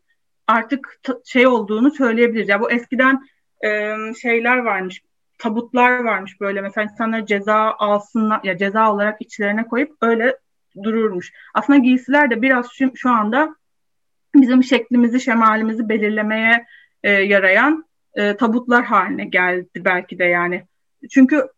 artık 0.46 1.00
şey 1.24 1.46
olduğunu 1.46 1.90
söyleyebiliriz. 1.90 2.48
Ya 2.48 2.60
bu 2.60 2.70
eskiden 2.70 3.26
e, 3.64 3.94
şeyler 4.22 4.58
varmış, 4.58 5.02
tabutlar 5.38 6.04
varmış 6.04 6.40
böyle 6.40 6.60
mesela 6.60 6.84
insanlar 6.84 7.26
ceza 7.26 7.74
alsınlar 7.78 8.40
ya 8.44 8.58
ceza 8.58 8.92
olarak 8.92 9.20
içlerine 9.20 9.66
koyup 9.66 9.96
öyle 10.00 10.36
dururmuş. 10.82 11.32
Aslında 11.54 11.78
giysiler 11.78 12.30
de 12.30 12.42
biraz 12.42 12.72
şu, 12.72 12.90
şu 12.94 13.10
anda 13.10 13.56
bizim 14.34 14.64
şeklimizi, 14.64 15.20
şemalimizi 15.20 15.88
belirlemeye 15.88 16.66
e, 17.02 17.10
yarayan 17.10 17.84
e, 18.14 18.36
tabutlar 18.36 18.84
haline 18.84 19.24
geldi 19.24 19.84
belki 19.84 20.18
de 20.18 20.24
yani. 20.24 20.66
Çünkü 21.10 21.48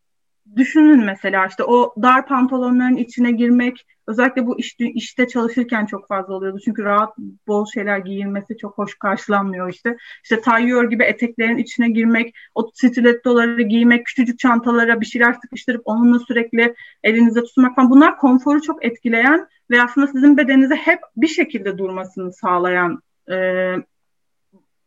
düşünün 0.57 1.05
mesela 1.05 1.47
işte 1.47 1.65
o 1.65 1.95
dar 2.03 2.27
pantolonların 2.27 2.97
içine 2.97 3.31
girmek 3.31 3.87
özellikle 4.07 4.47
bu 4.47 4.59
işte, 4.59 4.91
işte 4.91 5.29
çalışırken 5.29 5.87
çok 5.87 6.09
fazla 6.09 6.35
oluyordu. 6.35 6.59
Çünkü 6.65 6.85
rahat 6.85 7.19
bol 7.47 7.67
şeyler 7.75 7.99
giyilmesi 7.99 8.57
çok 8.57 8.79
hoş 8.79 8.99
karşılanmıyor 8.99 9.73
işte. 9.73 9.97
İşte 10.23 10.41
tayyör 10.41 10.91
gibi 10.91 11.05
eteklerin 11.05 11.59
içine 11.59 11.91
girmek, 11.91 12.35
o 12.55 12.71
stilettoları 12.75 13.63
giymek, 13.63 14.07
küçücük 14.07 14.39
çantalara 14.39 15.01
bir 15.01 15.07
şeyler 15.07 15.33
sıkıştırıp 15.33 15.83
onunla 15.85 16.19
sürekli 16.19 16.75
elinizde 17.03 17.43
tutmak 17.43 17.77
falan. 17.77 17.91
Bunlar 17.91 18.19
konforu 18.19 18.63
çok 18.63 18.85
etkileyen 18.85 19.49
ve 19.71 19.83
aslında 19.83 20.07
sizin 20.07 20.37
bedeninize 20.37 20.75
hep 20.75 20.99
bir 21.17 21.29
şekilde 21.29 21.79
durmasını 21.79 22.33
sağlayan 22.33 23.03
e, 23.31 23.35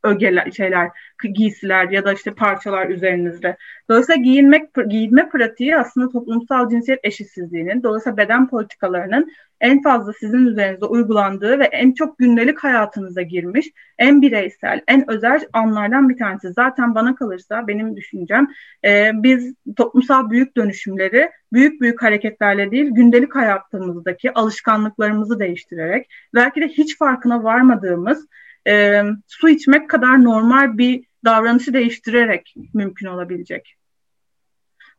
ögeler, 0.03 0.51
şeyler, 0.51 0.89
giysiler 1.33 1.89
ya 1.89 2.05
da 2.05 2.13
işte 2.13 2.31
parçalar 2.31 2.89
üzerinizde. 2.89 3.57
Dolayısıyla 3.89 4.21
giyinmek, 4.21 4.69
giyinme 4.89 5.29
pratiği 5.29 5.77
aslında 5.77 6.09
toplumsal 6.09 6.69
cinsiyet 6.69 6.99
eşitsizliğinin, 7.03 7.83
dolayısıyla 7.83 8.17
beden 8.17 8.47
politikalarının 8.49 9.31
en 9.61 9.81
fazla 9.81 10.13
sizin 10.13 10.45
üzerinizde 10.45 10.85
uygulandığı 10.85 11.59
ve 11.59 11.65
en 11.65 11.91
çok 11.91 12.17
gündelik 12.17 12.59
hayatınıza 12.59 13.21
girmiş, 13.21 13.67
en 13.97 14.21
bireysel, 14.21 14.81
en 14.87 15.09
özel 15.11 15.41
anlardan 15.53 16.09
bir 16.09 16.17
tanesi. 16.17 16.53
Zaten 16.53 16.95
bana 16.95 17.15
kalırsa 17.15 17.67
benim 17.67 17.95
düşüncem 17.95 18.47
e, 18.85 19.11
biz 19.13 19.53
toplumsal 19.75 20.29
büyük 20.29 20.57
dönüşümleri 20.57 21.29
büyük 21.53 21.81
büyük 21.81 22.03
hareketlerle 22.03 22.71
değil, 22.71 22.89
gündelik 22.91 23.35
hayatımızdaki 23.35 24.33
alışkanlıklarımızı 24.33 25.39
değiştirerek, 25.39 26.09
belki 26.35 26.61
de 26.61 26.67
hiç 26.67 26.97
farkına 26.97 27.43
varmadığımız 27.43 28.27
e, 28.69 29.03
su 29.27 29.49
içmek 29.49 29.89
kadar 29.89 30.23
normal 30.23 30.77
bir 30.77 31.03
davranışı 31.25 31.73
değiştirerek 31.73 32.55
mümkün 32.73 33.07
olabilecek. 33.07 33.75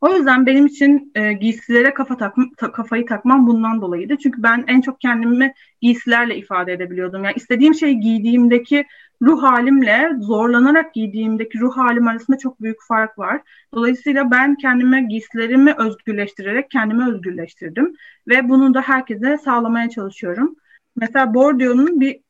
O 0.01 0.15
yüzden 0.15 0.47
benim 0.47 0.67
için 0.67 1.13
e, 1.15 1.33
giysilere 1.33 1.95
kafa 1.95 2.17
takma, 2.17 2.45
ta, 2.57 2.73
kafayı 2.73 3.07
takmam 3.07 3.47
bundan 3.47 3.81
dolayıydı. 3.81 4.17
Çünkü 4.17 4.43
ben 4.43 4.65
en 4.69 4.81
çok 4.81 5.01
kendimi 5.01 5.55
giysilerle 5.81 6.37
ifade 6.37 6.73
edebiliyordum. 6.73 7.25
Yani 7.25 7.35
istediğim 7.37 7.75
şeyi 7.75 8.01
giydiğimdeki 8.01 8.85
ruh 9.23 9.43
halimle 9.43 10.11
zorlanarak 10.21 10.95
giydiğimdeki 10.95 11.61
ruh 11.61 11.77
halim 11.77 12.09
arasında 12.09 12.39
çok 12.39 12.63
büyük 12.63 12.83
fark 12.89 13.19
var. 13.19 13.41
Dolayısıyla 13.75 14.31
ben 14.31 14.55
kendime 14.55 15.03
giysilerimi 15.03 15.75
özgürleştirerek 15.79 16.71
kendimi 16.71 17.09
özgürleştirdim 17.09 17.95
ve 18.29 18.49
bunu 18.49 18.75
da 18.75 18.81
herkese 18.81 19.39
sağlamaya 19.39 19.91
çalışıyorum. 19.91 20.57
Mesela 20.97 21.35
Bourdieu'nun 21.35 22.01
bir 22.01 22.21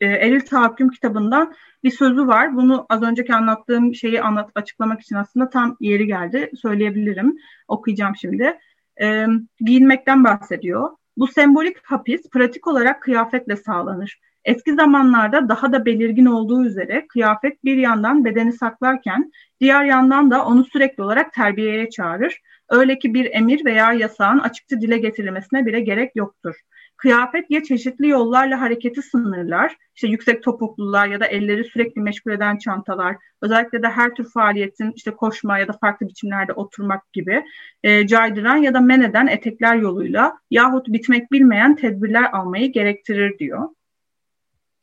e, 0.00 0.06
Eril 0.06 0.40
Tahakküm 0.40 0.90
kitabından 0.90 1.54
bir 1.84 1.90
sözü 1.90 2.26
var. 2.26 2.56
Bunu 2.56 2.86
az 2.88 3.02
önceki 3.02 3.34
anlattığım 3.34 3.94
şeyi 3.94 4.22
anlat 4.22 4.50
açıklamak 4.54 5.00
için 5.00 5.16
aslında 5.16 5.50
tam 5.50 5.76
yeri 5.80 6.06
geldi. 6.06 6.50
Söyleyebilirim. 6.62 7.36
Okuyacağım 7.68 8.16
şimdi. 8.16 8.58
E, 9.00 9.26
giyinmekten 9.60 10.24
bahsediyor. 10.24 10.90
Bu 11.16 11.26
sembolik 11.26 11.76
hapis 11.84 12.30
pratik 12.30 12.66
olarak 12.66 13.02
kıyafetle 13.02 13.56
sağlanır. 13.56 14.20
Eski 14.44 14.74
zamanlarda 14.74 15.48
daha 15.48 15.72
da 15.72 15.84
belirgin 15.86 16.26
olduğu 16.26 16.64
üzere 16.64 17.06
kıyafet 17.08 17.64
bir 17.64 17.76
yandan 17.76 18.24
bedeni 18.24 18.52
saklarken 18.52 19.30
diğer 19.60 19.84
yandan 19.84 20.30
da 20.30 20.44
onu 20.44 20.64
sürekli 20.64 21.02
olarak 21.02 21.32
terbiyeye 21.32 21.90
çağırır. 21.90 22.40
Öyle 22.68 22.98
ki 22.98 23.14
bir 23.14 23.30
emir 23.32 23.64
veya 23.64 23.92
yasağın 23.92 24.38
açıkça 24.38 24.80
dile 24.80 24.98
getirilmesine 24.98 25.66
bile 25.66 25.80
gerek 25.80 26.16
yoktur. 26.16 26.54
Kıyafet 26.96 27.50
ya 27.50 27.62
çeşitli 27.62 28.08
yollarla 28.08 28.60
hareketi 28.60 29.02
sınırlar, 29.02 29.76
işte 29.94 30.08
yüksek 30.08 30.42
topuklular 30.42 31.08
ya 31.08 31.20
da 31.20 31.26
elleri 31.26 31.64
sürekli 31.64 32.00
meşgul 32.00 32.30
eden 32.30 32.58
çantalar, 32.58 33.16
özellikle 33.42 33.82
de 33.82 33.88
her 33.88 34.14
tür 34.14 34.30
faaliyetin 34.30 34.92
işte 34.96 35.10
koşma 35.10 35.58
ya 35.58 35.68
da 35.68 35.72
farklı 35.72 36.08
biçimlerde 36.08 36.52
oturmak 36.52 37.12
gibi 37.12 37.44
e, 37.82 38.06
caydıran 38.06 38.56
ya 38.56 38.74
da 38.74 38.80
men 38.80 39.00
eden 39.00 39.26
etekler 39.26 39.76
yoluyla 39.76 40.38
yahut 40.50 40.88
bitmek 40.88 41.32
bilmeyen 41.32 41.76
tedbirler 41.76 42.32
almayı 42.32 42.72
gerektirir 42.72 43.38
diyor. 43.38 43.68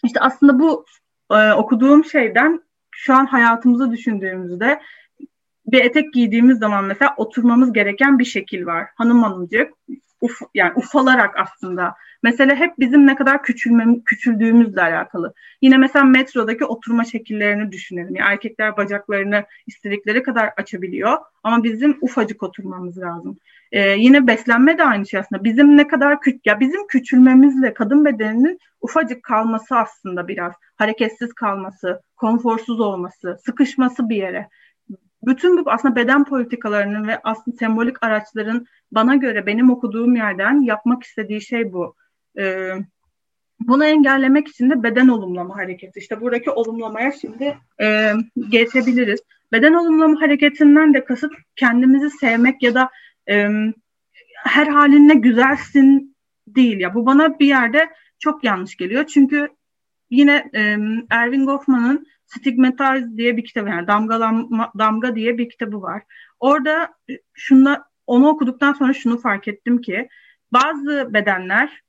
İşte 0.03 0.19
aslında 0.19 0.59
bu 0.59 0.85
e, 1.31 1.53
okuduğum 1.53 2.05
şeyden 2.05 2.63
şu 2.91 3.13
an 3.13 3.25
hayatımızı 3.25 3.91
düşündüğümüzde 3.91 4.79
bir 5.67 5.81
etek 5.85 6.13
giydiğimiz 6.13 6.59
zaman 6.59 6.85
mesela 6.85 7.13
oturmamız 7.17 7.73
gereken 7.73 8.19
bir 8.19 8.25
şekil 8.25 8.65
var. 8.65 8.87
Hanım 8.95 9.23
hanımcık 9.23 9.73
uf, 10.23 10.41
yani 10.53 10.73
ufalarak 10.75 11.39
aslında. 11.39 11.95
Mesela 12.23 12.55
hep 12.55 12.79
bizim 12.79 13.07
ne 13.07 13.15
kadar 13.15 13.43
küçülme, 13.43 13.85
küçüldüğümüzle 14.05 14.81
alakalı. 14.81 15.33
Yine 15.61 15.77
mesela 15.77 16.05
metrodaki 16.05 16.65
oturma 16.65 17.05
şekillerini 17.05 17.71
düşünelim. 17.71 18.15
Yani 18.15 18.31
erkekler 18.31 18.77
bacaklarını 18.77 19.43
istedikleri 19.67 20.23
kadar 20.23 20.53
açabiliyor 20.57 21.17
ama 21.43 21.63
bizim 21.63 21.97
ufacık 22.01 22.43
oturmamız 22.43 22.97
lazım. 22.97 23.37
Ee, 23.71 23.89
yine 23.89 24.27
beslenme 24.27 24.77
de 24.77 24.83
aynı 24.83 25.05
şey 25.07 25.19
aslında. 25.19 25.43
Bizim 25.43 25.77
ne 25.77 25.87
kadar 25.87 26.21
küçük 26.21 26.45
ya 26.45 26.59
bizim 26.59 26.87
küçülmemizle 26.87 27.73
kadın 27.73 28.05
bedeninin 28.05 28.59
ufacık 28.81 29.23
kalması 29.23 29.75
aslında 29.75 30.27
biraz 30.27 30.53
hareketsiz 30.75 31.33
kalması, 31.33 32.01
konforsuz 32.15 32.79
olması, 32.79 33.37
sıkışması 33.45 34.09
bir 34.09 34.15
yere 34.15 34.49
bütün 35.25 35.57
bu 35.57 35.71
aslında 35.71 35.95
beden 35.95 36.23
politikalarının 36.23 37.07
ve 37.07 37.19
aslında 37.23 37.57
sembolik 37.57 38.03
araçların 38.03 38.65
bana 38.91 39.15
göre 39.15 39.45
benim 39.45 39.69
okuduğum 39.69 40.15
yerden 40.15 40.61
yapmak 40.61 41.03
istediği 41.03 41.41
şey 41.41 41.73
bu. 41.73 41.95
Ee, 42.39 42.73
bunu 43.59 43.85
engellemek 43.85 44.47
için 44.47 44.69
de 44.69 44.83
beden 44.83 45.07
olumlama 45.07 45.57
hareketi. 45.57 45.99
İşte 45.99 46.21
buradaki 46.21 46.49
olumlamaya 46.49 47.11
şimdi 47.11 47.57
e, 47.81 48.13
geçebiliriz. 48.49 49.19
Beden 49.51 49.73
olumlama 49.73 50.21
hareketinden 50.21 50.93
de 50.93 51.05
kasıt 51.05 51.33
kendimizi 51.55 52.09
sevmek 52.09 52.63
ya 52.63 52.75
da 52.75 52.89
e, 53.29 53.47
her 54.43 54.67
halinle 54.67 55.13
güzelsin 55.13 56.15
değil 56.47 56.79
ya. 56.79 56.93
Bu 56.93 57.05
bana 57.05 57.39
bir 57.39 57.47
yerde 57.47 57.89
çok 58.19 58.43
yanlış 58.43 58.77
geliyor. 58.77 59.05
Çünkü 59.05 59.49
yine 60.13 60.49
e, 60.55 60.77
Erving 61.09 61.45
Goffman'ın 61.45 62.07
Stigmatize 62.25 63.17
diye 63.17 63.37
bir 63.37 63.45
kitabı 63.45 63.69
yani 63.69 63.87
damgalanma, 63.87 64.71
damga 64.77 65.15
diye 65.15 65.37
bir 65.37 65.49
kitabı 65.49 65.81
var. 65.81 66.03
Orada 66.39 66.93
şunda 67.33 67.83
onu 68.07 68.27
okuduktan 68.27 68.73
sonra 68.73 68.93
şunu 68.93 69.19
fark 69.19 69.47
ettim 69.47 69.81
ki 69.81 70.07
bazı 70.51 71.13
bedenler 71.13 71.81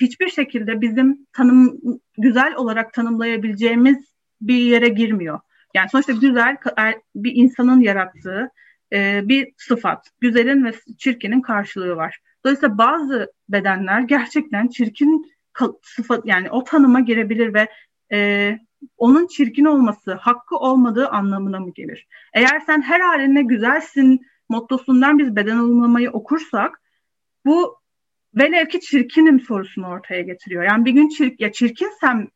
hiçbir 0.00 0.28
şekilde 0.28 0.80
bizim 0.80 1.26
tanım 1.32 1.80
güzel 2.18 2.54
olarak 2.56 2.92
tanımlayabileceğimiz 2.92 4.14
bir 4.40 4.58
yere 4.58 4.88
girmiyor. 4.88 5.40
Yani 5.74 5.88
sonuçta 5.88 6.12
güzel 6.12 6.56
er, 6.76 6.94
bir 7.14 7.32
insanın 7.34 7.80
yarattığı 7.80 8.50
e, 8.92 9.28
bir 9.28 9.52
sıfat. 9.56 10.10
Güzelin 10.20 10.64
ve 10.64 10.72
çirkinin 10.98 11.40
karşılığı 11.40 11.96
var. 11.96 12.18
Dolayısıyla 12.44 12.78
bazı 12.78 13.32
bedenler 13.48 14.00
gerçekten 14.00 14.68
çirkin 14.68 15.35
sıfat 15.82 16.26
yani 16.26 16.50
o 16.50 16.64
tanıma 16.64 17.00
girebilir 17.00 17.54
ve 17.54 17.68
e, 18.12 18.58
onun 18.96 19.26
çirkin 19.26 19.64
olması, 19.64 20.14
hakkı 20.14 20.56
olmadığı 20.56 21.08
anlamına 21.08 21.60
mı 21.60 21.72
gelir? 21.74 22.06
Eğer 22.34 22.60
sen 22.60 22.82
her 22.82 23.00
haline 23.00 23.42
güzelsin 23.42 24.26
mottosundan 24.48 25.18
biz 25.18 25.36
beden 25.36 25.58
olumlamayı 25.58 26.10
okursak 26.10 26.80
bu 27.44 27.78
velev 28.34 28.66
ki 28.66 28.80
çirkinim 28.80 29.40
sorusunu 29.40 29.88
ortaya 29.88 30.22
getiriyor. 30.22 30.62
Yani 30.62 30.84
bir 30.84 30.92
gün 30.92 31.08
çirk, 31.08 31.40
ya 31.40 31.52
çirkinsem 31.52 32.28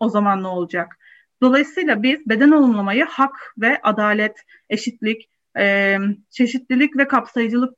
o 0.00 0.08
zaman 0.08 0.42
ne 0.42 0.46
olacak? 0.46 0.98
Dolayısıyla 1.42 2.02
biz 2.02 2.28
beden 2.28 2.50
olumlamayı 2.50 3.04
hak 3.04 3.54
ve 3.58 3.80
adalet, 3.82 4.36
eşitlik, 4.70 5.30
e, 5.58 5.96
çeşitlilik 6.30 6.96
ve 6.96 7.08
kapsayıcılık 7.08 7.74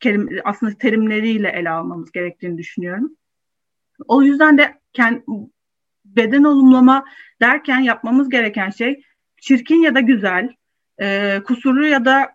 kelim, 0.00 0.28
aslında 0.44 0.78
terimleriyle 0.78 1.48
ele 1.48 1.70
almamız 1.70 2.12
gerektiğini 2.12 2.58
düşünüyorum. 2.58 3.16
O 4.08 4.22
yüzden 4.22 4.58
de 4.58 4.80
kend, 4.92 5.20
beden 6.04 6.44
olumlama 6.44 7.04
derken 7.40 7.80
yapmamız 7.80 8.28
gereken 8.28 8.70
şey 8.70 9.02
çirkin 9.40 9.80
ya 9.80 9.94
da 9.94 10.00
güzel, 10.00 10.50
e, 11.00 11.40
kusurlu 11.46 11.86
ya 11.86 12.04
da 12.04 12.34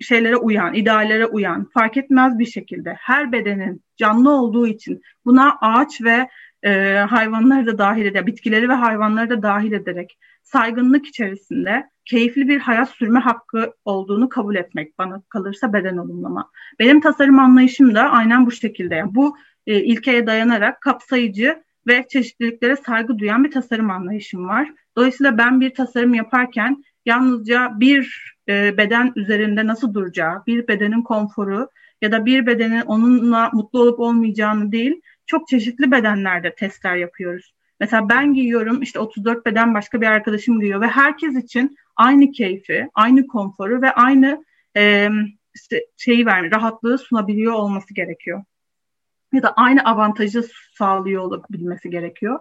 şeylere 0.00 0.36
uyan, 0.36 0.74
ideallere 0.74 1.26
uyan, 1.26 1.68
fark 1.74 1.96
etmez 1.96 2.38
bir 2.38 2.46
şekilde 2.46 2.96
her 2.98 3.32
bedenin 3.32 3.82
canlı 3.96 4.30
olduğu 4.30 4.66
için 4.66 5.02
buna 5.24 5.58
ağaç 5.60 6.02
ve 6.02 6.28
e, 6.62 6.94
hayvanları 6.94 7.66
da 7.66 7.78
dahil 7.78 8.06
ederek, 8.06 8.26
bitkileri 8.26 8.68
ve 8.68 8.72
hayvanları 8.72 9.30
da 9.30 9.42
dahil 9.42 9.72
ederek 9.72 10.18
saygınlık 10.42 11.06
içerisinde 11.06 11.90
keyifli 12.04 12.48
bir 12.48 12.60
hayat 12.60 12.90
sürme 12.90 13.20
hakkı 13.20 13.72
olduğunu 13.84 14.28
kabul 14.28 14.56
etmek 14.56 14.98
bana 14.98 15.22
kalırsa 15.28 15.72
beden 15.72 15.96
olumlama. 15.96 16.50
Benim 16.78 17.00
tasarım 17.00 17.38
anlayışım 17.38 17.94
da 17.94 18.10
aynen 18.10 18.46
bu 18.46 18.50
şekilde. 18.50 18.94
Yani 18.94 19.14
bu 19.14 19.36
e, 19.68 19.82
ilkeye 19.84 20.26
dayanarak 20.26 20.80
kapsayıcı 20.80 21.62
ve 21.86 22.06
çeşitliliklere 22.08 22.76
saygı 22.76 23.18
duyan 23.18 23.44
bir 23.44 23.50
tasarım 23.50 23.90
anlayışım 23.90 24.48
var. 24.48 24.72
Dolayısıyla 24.96 25.38
ben 25.38 25.60
bir 25.60 25.74
tasarım 25.74 26.14
yaparken 26.14 26.84
yalnızca 27.06 27.72
bir 27.80 28.34
e, 28.48 28.76
beden 28.76 29.12
üzerinde 29.16 29.66
nasıl 29.66 29.94
duracağı, 29.94 30.46
bir 30.46 30.68
bedenin 30.68 31.02
konforu 31.02 31.68
ya 32.02 32.12
da 32.12 32.26
bir 32.26 32.46
bedenin 32.46 32.80
onunla 32.80 33.50
mutlu 33.52 33.82
olup 33.82 34.00
olmayacağını 34.00 34.72
değil, 34.72 35.00
çok 35.26 35.48
çeşitli 35.48 35.90
bedenlerde 35.90 36.54
testler 36.54 36.96
yapıyoruz. 36.96 37.54
Mesela 37.80 38.08
ben 38.08 38.34
giyiyorum, 38.34 38.82
işte 38.82 38.98
34 38.98 39.46
beden 39.46 39.74
başka 39.74 40.00
bir 40.00 40.06
arkadaşım 40.06 40.60
giyiyor 40.60 40.80
ve 40.80 40.86
herkes 40.86 41.36
için 41.36 41.76
aynı 41.96 42.32
keyfi, 42.32 42.88
aynı 42.94 43.26
konforu 43.26 43.82
ve 43.82 43.90
aynı 43.90 44.44
e, 44.76 45.08
şeyi 45.96 46.26
verme, 46.26 46.50
rahatlığı 46.50 46.98
sunabiliyor 46.98 47.52
olması 47.52 47.94
gerekiyor 47.94 48.42
ya 49.32 49.42
da 49.42 49.52
aynı 49.52 49.84
avantajı 49.84 50.44
sağlıyor 50.78 51.22
olabilmesi 51.22 51.90
gerekiyor. 51.90 52.38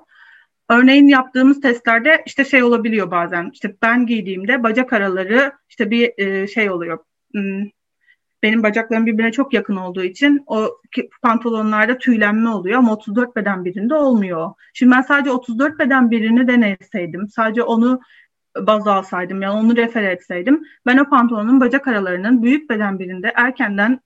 Örneğin 0.69 1.07
yaptığımız 1.07 1.61
testlerde 1.61 2.23
işte 2.25 2.45
şey 2.45 2.63
olabiliyor 2.63 3.11
bazen. 3.11 3.49
İşte 3.53 3.75
ben 3.81 4.05
giydiğimde 4.05 4.63
bacak 4.63 4.93
araları 4.93 5.51
işte 5.69 5.91
bir 5.91 6.13
e, 6.17 6.47
şey 6.47 6.69
oluyor. 6.69 6.99
Hmm, 7.33 7.63
benim 8.43 8.63
bacaklarım 8.63 9.05
birbirine 9.05 9.31
çok 9.31 9.53
yakın 9.53 9.75
olduğu 9.75 10.03
için 10.03 10.43
o 10.47 10.77
pantolonlarda 11.21 11.97
tüylenme 11.97 12.49
oluyor 12.49 12.79
ama 12.79 12.93
34 12.93 13.35
beden 13.35 13.65
birinde 13.65 13.95
olmuyor. 13.95 14.51
Şimdi 14.73 14.95
ben 14.95 15.01
sadece 15.01 15.31
34 15.31 15.79
beden 15.79 16.11
birini 16.11 16.47
deneseydim, 16.47 17.27
sadece 17.27 17.63
onu 17.63 18.01
baz 18.57 18.87
alsaydım 18.87 19.41
yani 19.41 19.53
onu 19.53 19.77
refer 19.77 20.03
etseydim 20.03 20.63
ben 20.85 20.97
o 20.97 21.09
pantolonun 21.09 21.61
bacak 21.61 21.87
aralarının 21.87 22.43
büyük 22.43 22.69
beden 22.69 22.99
birinde 22.99 23.33
erkenden 23.35 23.99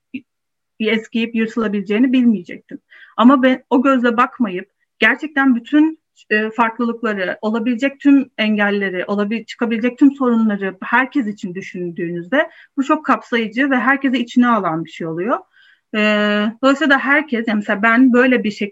eskiyip 0.89 1.36
yırtılabileceğini 1.36 2.13
bilmeyecektim. 2.13 2.80
Ama 3.17 3.44
ben 3.44 3.63
o 3.70 3.82
gözle 3.82 4.17
bakmayıp 4.17 4.70
gerçekten 5.00 5.56
bütün 5.56 6.02
e, 6.30 6.50
farklılıkları, 6.50 7.38
olabilecek 7.41 8.00
tüm 8.00 8.30
engelleri, 8.38 9.06
olabil 9.06 9.44
çıkabilecek 9.44 9.98
tüm 9.98 10.12
sorunları 10.12 10.78
herkes 10.84 11.28
için 11.28 11.56
düşündüğünüzde 11.56 12.50
bu 12.78 12.84
çok 12.84 13.06
kapsayıcı 13.06 13.70
ve 13.70 13.78
herkese 13.78 14.20
içine 14.20 14.48
alan 14.48 14.86
bir 14.86 14.89
şey 14.89 15.08
oluyor. 15.08 15.39
E, 15.96 16.00
dolayısıyla 16.63 16.96
da 16.96 17.00
herkes, 17.00 17.48
yani 17.48 17.58
mesela 17.58 17.82
ben 17.82 18.13
böyle 18.13 18.44
bir 18.44 18.52
şey, 18.52 18.72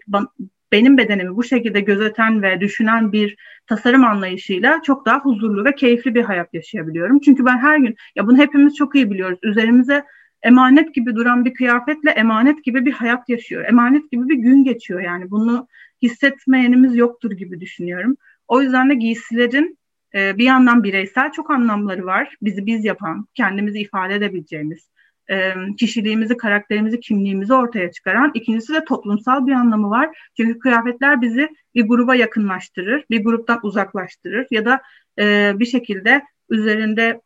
benim 0.72 0.98
bedenimi 0.98 1.36
bu 1.36 1.44
şekilde 1.44 1.82
gözeten 1.82 2.42
ve 2.42 2.62
düşünen 2.62 3.12
bir 3.12 3.36
tasarım 3.68 4.04
anlayışıyla 4.04 4.82
çok 4.84 5.06
daha 5.06 5.20
huzurlu 5.20 5.66
ve 5.66 5.76
keyifli 5.76 6.16
bir 6.16 6.24
hayat 6.24 6.54
yaşayabiliyorum. 6.54 7.20
Çünkü 7.20 7.46
ben 7.46 7.58
her 7.58 7.78
gün 7.78 7.96
ya 8.16 8.28
bunu 8.28 8.38
hepimiz 8.38 8.76
çok 8.76 8.96
iyi 8.96 9.12
biliyoruz. 9.12 9.40
Üzerimize 9.44 10.04
emanet 10.44 10.94
gibi 10.96 11.16
duran 11.16 11.46
bir 11.46 11.54
kıyafetle 11.54 12.10
emanet 12.10 12.64
gibi 12.64 12.86
bir 12.86 12.92
hayat 12.92 13.30
yaşıyor. 13.30 13.66
Emanet 13.66 14.12
gibi 14.12 14.30
bir 14.30 14.36
gün 14.36 14.64
geçiyor 14.64 15.00
yani. 15.00 15.32
Bunu 15.32 15.68
hissetmeyenimiz 16.02 16.96
yoktur 16.96 17.32
gibi 17.32 17.62
düşünüyorum. 17.62 18.18
O 18.48 18.62
yüzden 18.62 18.90
de 18.90 18.96
giysilerin 18.96 19.80
e, 20.16 20.38
bir 20.38 20.44
yandan 20.44 20.84
bireysel 20.84 21.32
çok 21.32 21.52
anlamları 21.52 22.06
var. 22.06 22.36
Bizi 22.42 22.66
biz 22.66 22.86
yapan, 22.86 23.28
kendimizi 23.34 23.80
ifade 23.80 24.16
edebileceğimiz, 24.16 24.90
e, 25.30 25.54
kişiliğimizi, 25.78 26.38
karakterimizi, 26.38 27.00
kimliğimizi 27.00 27.54
ortaya 27.54 27.92
çıkaran. 27.92 28.32
İkincisi 28.34 28.74
de 28.74 28.86
toplumsal 28.86 29.48
bir 29.48 29.52
anlamı 29.52 29.90
var. 29.90 30.32
Çünkü 30.38 30.60
kıyafetler 30.60 31.22
bizi 31.22 31.50
bir 31.76 31.88
gruba 31.88 32.16
yakınlaştırır, 32.16 33.06
bir 33.10 33.24
gruptan 33.24 33.60
uzaklaştırır 33.64 34.48
ya 34.52 34.66
da 34.66 34.82
e, 35.20 35.54
bir 35.56 35.66
şekilde 35.66 36.22
üzerinde 36.50 37.22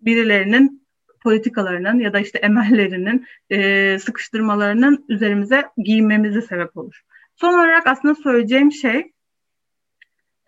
birilerinin 0.00 0.85
politikalarının 1.26 1.98
ya 1.98 2.12
da 2.12 2.20
işte 2.20 2.38
emellerinin 2.38 3.26
e, 3.50 3.98
sıkıştırmalarının 3.98 5.04
üzerimize 5.08 5.64
giyinmemize 5.76 6.42
sebep 6.42 6.76
olur. 6.76 7.02
Son 7.36 7.54
olarak 7.54 7.86
aslında 7.86 8.14
söyleyeceğim 8.14 8.72
şey 8.72 9.12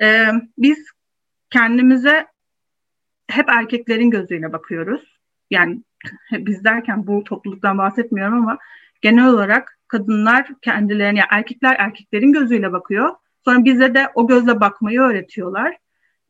e, 0.02 0.26
biz 0.58 0.78
kendimize 1.50 2.26
hep 3.30 3.48
erkeklerin 3.48 4.10
gözüyle 4.10 4.52
bakıyoruz. 4.52 5.18
Yani 5.50 5.82
biz 6.32 6.64
derken 6.64 7.06
bu 7.06 7.24
topluluktan 7.24 7.78
bahsetmiyorum 7.78 8.38
ama 8.38 8.58
genel 9.00 9.28
olarak 9.28 9.78
kadınlar 9.88 10.48
kendilerine, 10.62 11.18
yani 11.18 11.28
erkekler 11.30 11.76
erkeklerin 11.78 12.32
gözüyle 12.32 12.72
bakıyor. 12.72 13.10
Sonra 13.44 13.64
bize 13.64 13.94
de 13.94 14.08
o 14.14 14.26
gözle 14.26 14.60
bakmayı 14.60 15.00
öğretiyorlar 15.00 15.76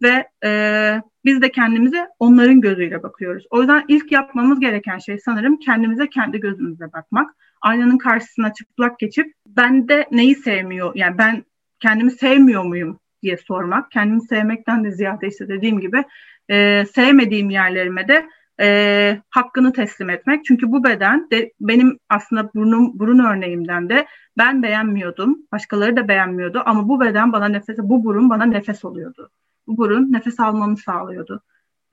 ve 0.02 0.28
e, 0.44 1.02
biz 1.24 1.42
de 1.42 1.50
kendimize 1.50 2.08
onların 2.18 2.60
gözüyle 2.60 3.02
bakıyoruz. 3.02 3.46
O 3.50 3.60
yüzden 3.60 3.84
ilk 3.88 4.12
yapmamız 4.12 4.60
gereken 4.60 4.98
şey 4.98 5.18
sanırım 5.18 5.58
kendimize 5.58 6.08
kendi 6.10 6.40
gözümüzle 6.40 6.92
bakmak. 6.92 7.30
Aynanın 7.60 7.98
karşısına 7.98 8.52
çıplak 8.52 8.98
geçip 8.98 9.26
ben 9.46 9.88
de 9.88 10.08
neyi 10.10 10.34
sevmiyor, 10.34 10.92
yani 10.94 11.18
ben 11.18 11.44
kendimi 11.80 12.10
sevmiyor 12.10 12.64
muyum 12.64 13.00
diye 13.22 13.36
sormak. 13.36 13.90
Kendimi 13.90 14.22
sevmekten 14.22 14.84
de 14.84 14.90
ziyade 14.90 15.28
işte 15.28 15.48
dediğim 15.48 15.80
gibi 15.80 16.04
e, 16.50 16.84
sevmediğim 16.94 17.50
yerlerime 17.50 18.08
de 18.08 18.26
e, 18.60 19.20
hakkını 19.30 19.72
teslim 19.72 20.10
etmek. 20.10 20.44
Çünkü 20.44 20.72
bu 20.72 20.84
beden 20.84 21.30
de 21.30 21.52
benim 21.60 21.98
aslında 22.08 22.50
burnum, 22.54 22.98
burun 22.98 23.18
örneğimden 23.18 23.88
de 23.88 24.06
ben 24.38 24.62
beğenmiyordum. 24.62 25.38
Başkaları 25.52 25.96
da 25.96 26.08
beğenmiyordu 26.08 26.62
ama 26.66 26.88
bu 26.88 27.00
beden 27.00 27.32
bana 27.32 27.48
nefes, 27.48 27.78
bu 27.78 28.04
burun 28.04 28.30
bana 28.30 28.44
nefes 28.44 28.84
oluyordu. 28.84 29.30
Bu 29.68 29.76
burun 29.76 30.12
nefes 30.12 30.40
almamı 30.40 30.76
sağlıyordu. 30.76 31.42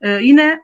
E, 0.00 0.10
yine 0.10 0.62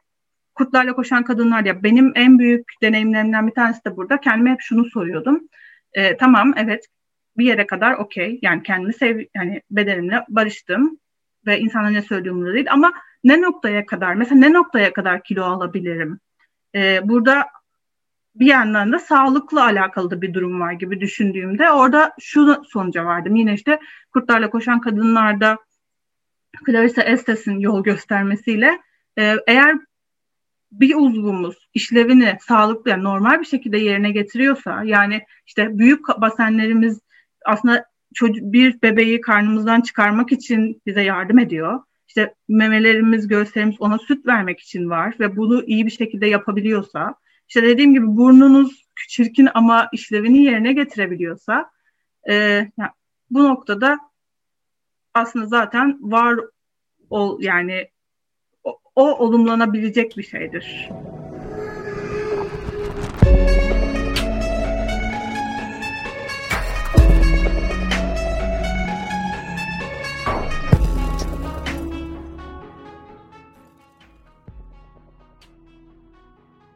kurtlarla 0.54 0.94
koşan 0.94 1.24
kadınlar 1.24 1.64
ya 1.64 1.82
benim 1.82 2.12
en 2.14 2.38
büyük 2.38 2.64
deneyimlerimden 2.82 3.46
bir 3.46 3.54
tanesi 3.54 3.84
de 3.84 3.96
burada. 3.96 4.20
Kendime 4.20 4.50
hep 4.50 4.60
şunu 4.60 4.84
soruyordum. 4.84 5.48
E, 5.92 6.16
tamam 6.16 6.52
evet 6.56 6.86
bir 7.36 7.44
yere 7.44 7.66
kadar 7.66 7.92
okey. 7.94 8.38
Yani 8.42 8.62
kendimi 8.62 8.92
sev 8.92 9.24
yani 9.36 9.62
bedenimle 9.70 10.24
barıştım 10.28 10.98
ve 11.46 11.58
insanlara 11.60 11.90
ne 11.90 12.02
söylediğim 12.02 12.54
değil 12.54 12.72
ama 12.72 12.92
ne 13.24 13.42
noktaya 13.42 13.86
kadar 13.86 14.14
mesela 14.14 14.40
ne 14.40 14.52
noktaya 14.52 14.92
kadar 14.92 15.22
kilo 15.22 15.44
alabilirim? 15.44 16.20
Ee, 16.74 17.00
burada 17.04 17.46
bir 18.34 18.46
yandan 18.46 18.92
da 18.92 18.98
sağlıklı 18.98 19.64
alakalı 19.64 20.10
da 20.10 20.22
bir 20.22 20.34
durum 20.34 20.60
var 20.60 20.72
gibi 20.72 21.00
düşündüğümde 21.00 21.70
orada 21.70 22.12
şu 22.20 22.62
sonuca 22.68 23.04
vardım. 23.04 23.36
Yine 23.36 23.54
işte 23.54 23.80
kurtlarla 24.12 24.50
koşan 24.50 24.80
kadınlarda 24.80 25.58
Clarissa 26.66 27.02
Estes'in 27.02 27.58
yol 27.58 27.84
göstermesiyle 27.84 28.80
e, 29.18 29.36
eğer 29.46 29.76
bir 30.72 30.94
uzvumuz 30.94 31.68
işlevini 31.74 32.38
sağlıklı 32.40 32.90
yani 32.90 33.04
normal 33.04 33.40
bir 33.40 33.46
şekilde 33.46 33.78
yerine 33.78 34.10
getiriyorsa 34.10 34.82
yani 34.84 35.22
işte 35.46 35.78
büyük 35.78 36.08
basenlerimiz 36.08 37.00
aslında 37.46 37.84
çocuk, 38.14 38.52
bir 38.52 38.82
bebeği 38.82 39.20
karnımızdan 39.20 39.80
çıkarmak 39.80 40.32
için 40.32 40.82
bize 40.86 41.02
yardım 41.02 41.38
ediyor. 41.38 41.80
İşte 42.08 42.34
memelerimiz, 42.48 43.28
göğüslerimiz 43.28 43.76
ona 43.80 43.98
süt 43.98 44.26
vermek 44.26 44.60
için 44.60 44.90
var 44.90 45.14
ve 45.20 45.36
bunu 45.36 45.64
iyi 45.64 45.86
bir 45.86 45.90
şekilde 45.90 46.26
yapabiliyorsa, 46.26 47.14
işte 47.48 47.62
dediğim 47.62 47.94
gibi 47.94 48.06
burnunuz 48.06 48.86
çirkin 49.08 49.48
ama 49.54 49.88
işlevini 49.92 50.42
yerine 50.42 50.72
getirebiliyorsa, 50.72 51.70
e, 52.30 52.34
yani 52.78 52.90
bu 53.30 53.44
noktada 53.44 53.98
aslında 55.14 55.46
zaten 55.46 55.98
var 56.00 56.40
ol 57.10 57.42
yani 57.42 57.88
o, 58.64 58.78
o 58.96 59.14
olumlanabilecek 59.18 60.16
bir 60.16 60.22
şeydir. 60.22 60.88